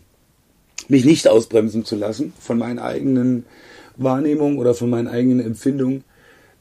[0.87, 3.45] mich nicht ausbremsen zu lassen von meinen eigenen
[3.97, 6.03] Wahrnehmungen oder von meinen eigenen Empfindungen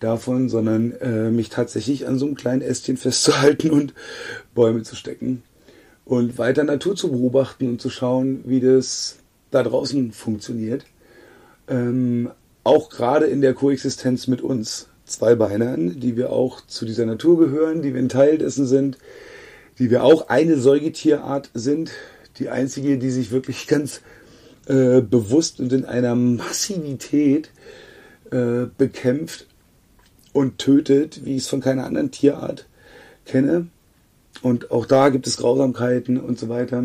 [0.01, 3.95] davon, sondern äh, mich tatsächlich an so einem kleinen Ästchen festzuhalten und
[4.55, 5.43] Bäume zu stecken
[6.05, 9.19] und weiter Natur zu beobachten und zu schauen, wie das
[9.51, 10.85] da draußen funktioniert.
[11.69, 12.31] Ähm,
[12.65, 17.83] auch gerade in der Koexistenz mit uns Zweibeinern, die wir auch zu dieser Natur gehören,
[17.83, 18.99] die wir ein Teil dessen sind,
[19.79, 21.91] die wir auch eine Säugetierart sind,
[22.39, 24.01] die einzige, die sich wirklich ganz
[24.67, 27.51] äh, bewusst und in einer Massivität
[28.31, 29.47] äh, bekämpft
[30.33, 32.67] und tötet, wie ich es von keiner anderen Tierart
[33.25, 33.67] kenne.
[34.43, 36.85] Und auch da gibt es Grausamkeiten und so weiter,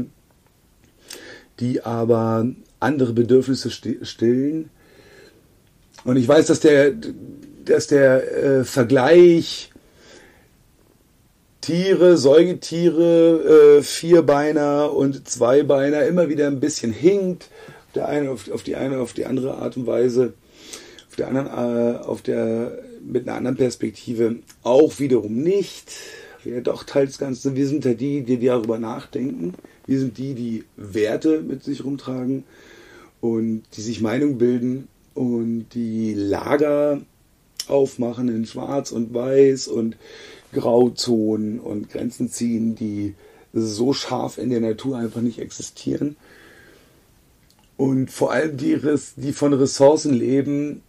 [1.59, 2.47] die aber
[2.79, 4.69] andere Bedürfnisse stillen.
[6.03, 6.93] Und ich weiß, dass der,
[7.65, 9.71] dass der äh, Vergleich
[11.61, 17.49] Tiere, Säugetiere, äh, Vierbeiner und Zweibeiner immer wieder ein bisschen hinkt.
[17.95, 20.33] Der eine auf, auf die eine, auf die andere Art und Weise,
[21.09, 25.91] auf der anderen, äh, auf der mit einer anderen Perspektive auch wiederum nicht.
[26.43, 29.55] Wir doch teils ganz, wir sind ja die, die darüber nachdenken.
[29.87, 32.43] Wir sind die, die Werte mit sich rumtragen
[33.21, 37.01] und die sich Meinung bilden und die Lager
[37.69, 39.97] aufmachen in Schwarz und Weiß und
[40.53, 43.15] Grauzonen und Grenzen ziehen, die
[43.53, 46.15] so scharf in der Natur einfach nicht existieren.
[47.77, 48.79] Und vor allem die,
[49.17, 50.81] die von Ressourcen leben,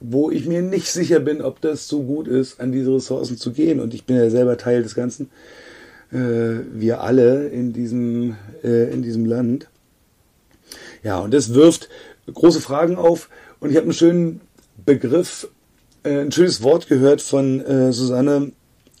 [0.00, 3.52] wo ich mir nicht sicher bin, ob das so gut ist, an diese Ressourcen zu
[3.52, 3.80] gehen.
[3.80, 5.30] Und ich bin ja selber Teil des Ganzen.
[6.12, 9.68] Äh, wir alle in diesem, äh, in diesem Land.
[11.04, 11.88] Ja, und das wirft
[12.32, 13.28] große Fragen auf.
[13.60, 14.40] Und ich habe einen schönen
[14.76, 15.48] Begriff,
[16.02, 18.52] äh, ein schönes Wort gehört von äh, Susanne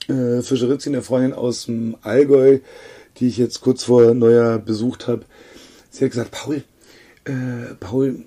[0.08, 2.60] äh, Fischeritzin, der Freundin aus dem Allgäu,
[3.18, 5.24] die ich jetzt kurz vor Neujahr besucht habe.
[5.90, 6.62] Sie hat gesagt, Paul,
[7.24, 8.24] äh, Paul,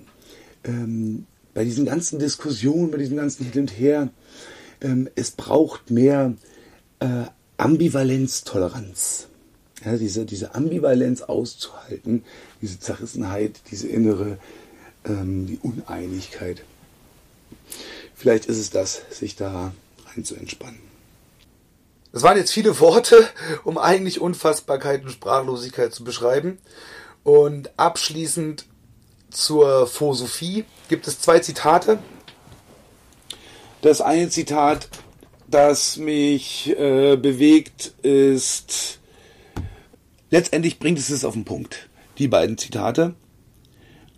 [0.64, 4.10] ähm, bei diesen ganzen Diskussionen, bei diesem ganzen Hin und Her,
[4.80, 6.34] ähm, es braucht mehr
[7.00, 7.24] äh,
[7.56, 9.28] Ambivalenztoleranz.
[9.84, 12.24] Ja, diese, diese Ambivalenz auszuhalten,
[12.60, 14.38] diese Zerrissenheit, diese innere,
[15.04, 16.62] ähm, die Uneinigkeit.
[18.14, 19.72] Vielleicht ist es das, sich da
[20.06, 20.80] rein zu entspannen.
[22.12, 23.28] Das waren jetzt viele Worte,
[23.64, 26.58] um eigentlich Unfassbarkeit und Sprachlosigkeit zu beschreiben.
[27.24, 28.64] Und abschließend
[29.30, 31.98] zur Philosophie gibt es zwei Zitate.
[33.82, 34.88] Das eine Zitat,
[35.46, 38.98] das mich äh, bewegt, ist
[40.30, 41.88] letztendlich bringt es es auf den Punkt.
[42.18, 43.14] Die beiden Zitate.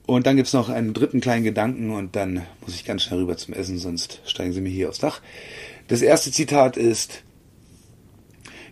[0.09, 3.21] Und dann gibt es noch einen dritten kleinen Gedanken und dann muss ich ganz schnell
[3.21, 5.21] rüber zum Essen, sonst steigen sie mir hier aufs Dach.
[5.89, 7.25] Das erste Zitat ist,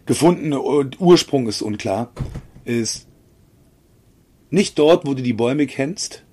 [0.06, 0.62] gefundene
[0.98, 2.10] Ursprung ist unklar,
[2.64, 3.06] ist
[4.48, 6.24] nicht dort, wo du die Bäume kennst,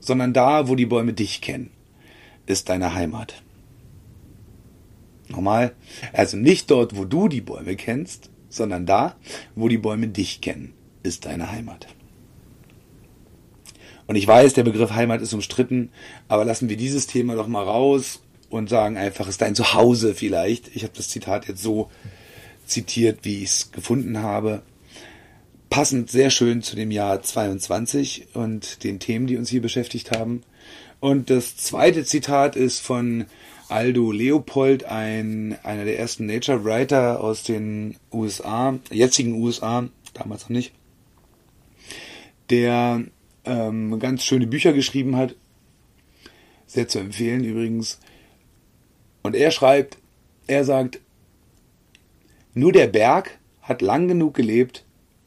[0.00, 1.70] sondern da, wo die Bäume dich kennen,
[2.46, 3.40] ist deine Heimat.
[5.28, 5.76] Nochmal,
[6.12, 9.14] also nicht dort, wo du die Bäume kennst, sondern da,
[9.54, 10.74] wo die Bäume dich kennen,
[11.04, 11.86] ist deine Heimat.
[14.06, 15.90] Und ich weiß, der Begriff Heimat ist umstritten,
[16.28, 20.14] aber lassen wir dieses Thema doch mal raus und sagen einfach, es ist dein Zuhause
[20.14, 20.74] vielleicht.
[20.76, 21.90] Ich habe das Zitat jetzt so
[22.66, 24.62] zitiert, wie ich es gefunden habe
[25.74, 30.44] passend sehr schön zu dem Jahr 22 und den Themen, die uns hier beschäftigt haben.
[31.00, 33.24] Und das zweite Zitat ist von
[33.68, 40.50] Aldo Leopold, ein, einer der ersten Nature Writer aus den USA, jetzigen USA, damals noch
[40.50, 40.72] nicht,
[42.50, 43.02] der
[43.44, 45.34] ähm, ganz schöne Bücher geschrieben hat.
[46.66, 48.00] Sehr zu empfehlen übrigens.
[49.22, 49.98] Und er schreibt,
[50.46, 51.00] er sagt,
[52.52, 54.84] nur der Berg hat lang genug gelebt,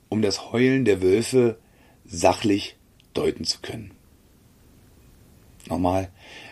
[0.10, 1.58] um das Heulen der Wölfe
[2.06, 2.78] sachlich
[3.14, 3.92] deuten zu können.
[5.68, 6.10] Nochmal,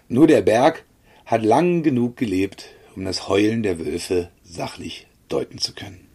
[0.09, 0.83] nur der Berg
[1.25, 6.07] hat lang genug gelebt, um das Heulen der Wölfe sachlich deuten zu können.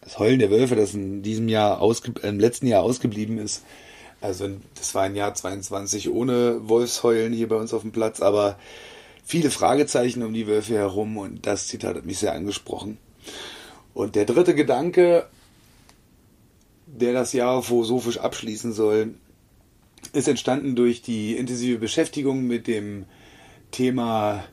[0.00, 1.80] Das Heulen der Wölfe, das in diesem Jahr
[2.22, 3.64] im letzten Jahr ausgeblieben ist,
[4.22, 8.56] also das war ein Jahr 22 ohne Wolfsheulen hier bei uns auf dem Platz, aber
[9.24, 12.98] viele Fragezeichen um die Wölfe herum und das Zitat hat mich sehr angesprochen.
[13.94, 15.26] Und der dritte Gedanke,
[16.86, 19.14] der das Jahr philosophisch abschließen soll,
[20.12, 23.06] ist entstanden durch die intensive Beschäftigung mit dem
[23.72, 24.44] Thema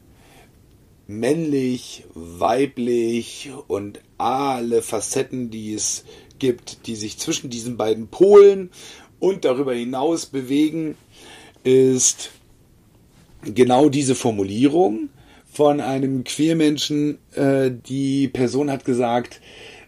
[1.08, 6.06] männlich, weiblich und alle Facetten, die es
[6.40, 8.72] gibt, die sich zwischen diesen beiden Polen
[9.20, 10.96] und darüber hinaus bewegen,
[11.64, 12.32] ist
[13.44, 15.10] genau diese Formulierung
[15.52, 17.18] von einem Queermenschen.
[17.36, 19.42] Äh, die Person hat gesagt,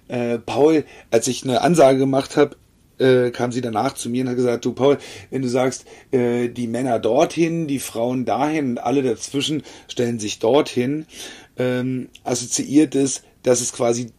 [0.08, 2.58] äh, Paul, als ich eine Ansage gemacht habe,
[2.98, 4.98] äh, kam sie danach zu mir und hat gesagt, du Paul,
[5.30, 10.40] wenn du sagst, äh, die Männer dorthin, die Frauen dahin und alle dazwischen stellen sich
[10.40, 11.06] dorthin,
[11.58, 14.12] ähm, assoziiert es, dass es quasi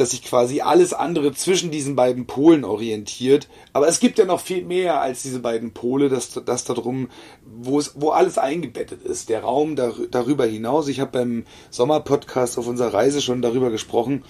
[0.00, 3.48] dass sich quasi alles andere zwischen diesen beiden Polen orientiert.
[3.74, 7.10] Aber es gibt ja noch viel mehr als diese beiden Pole, das, das darum,
[7.44, 9.28] wo es, wo alles eingebettet ist.
[9.28, 10.88] Der Raum dar, darüber hinaus.
[10.88, 14.24] Ich habe beim Sommerpodcast auf unserer Reise schon darüber gesprochen.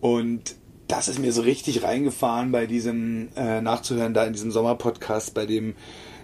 [0.00, 0.56] Und
[0.88, 5.44] das ist mir so richtig reingefahren bei diesem äh, nachzuhören da in diesem Sommerpodcast, bei
[5.44, 5.74] dem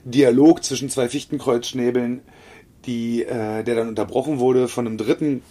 [0.05, 2.23] Dialog zwischen zwei Fichtenkreuzschnäbeln,
[2.87, 5.43] die, äh, der dann unterbrochen wurde von einem dritten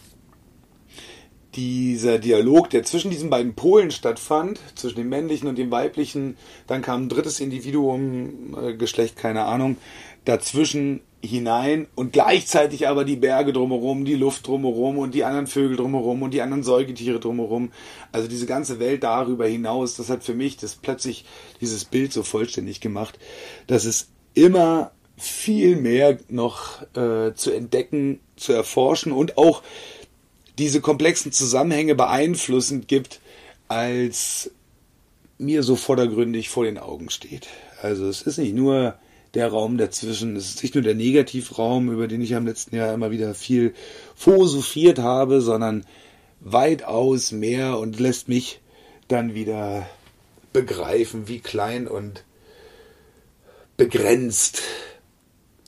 [1.59, 6.37] dieser Dialog, der zwischen diesen beiden Polen stattfand, zwischen dem männlichen und dem weiblichen,
[6.67, 9.75] dann kam ein drittes Individuum, äh, Geschlecht, keine Ahnung,
[10.23, 15.75] dazwischen hinein und gleichzeitig aber die Berge drumherum, die Luft drumherum und die anderen Vögel
[15.75, 17.73] drumherum und die anderen Säugetiere drumherum.
[18.13, 21.25] Also diese ganze Welt darüber hinaus, das hat für mich das plötzlich
[21.59, 23.19] dieses Bild so vollständig gemacht,
[23.67, 29.61] dass es immer viel mehr noch äh, zu entdecken, zu erforschen und auch
[30.59, 33.21] diese komplexen Zusammenhänge beeinflussend gibt,
[33.67, 34.51] als
[35.37, 37.47] mir so vordergründig vor den Augen steht.
[37.81, 38.95] Also es ist nicht nur
[39.33, 42.93] der Raum dazwischen, es ist nicht nur der Negativraum, über den ich am letzten Jahr
[42.93, 43.73] immer wieder viel
[44.15, 45.85] philosophiert habe, sondern
[46.41, 48.59] weitaus mehr und lässt mich
[49.07, 49.87] dann wieder
[50.51, 52.23] begreifen, wie klein und
[53.77, 54.61] begrenzt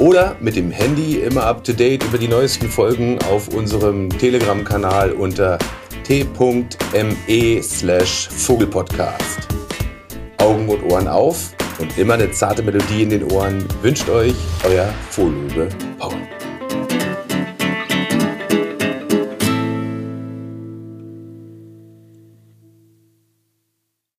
[0.00, 5.12] oder mit dem Handy immer up to date über die neuesten Folgen auf unserem Telegram-Kanal
[5.12, 5.60] unter
[6.02, 9.46] t.me slash Vogelpodcast.
[10.38, 14.34] Augen und Ohren auf und immer eine zarte Melodie in den Ohren wünscht euch
[14.64, 15.68] euer Vorlube
[16.00, 16.18] Paul.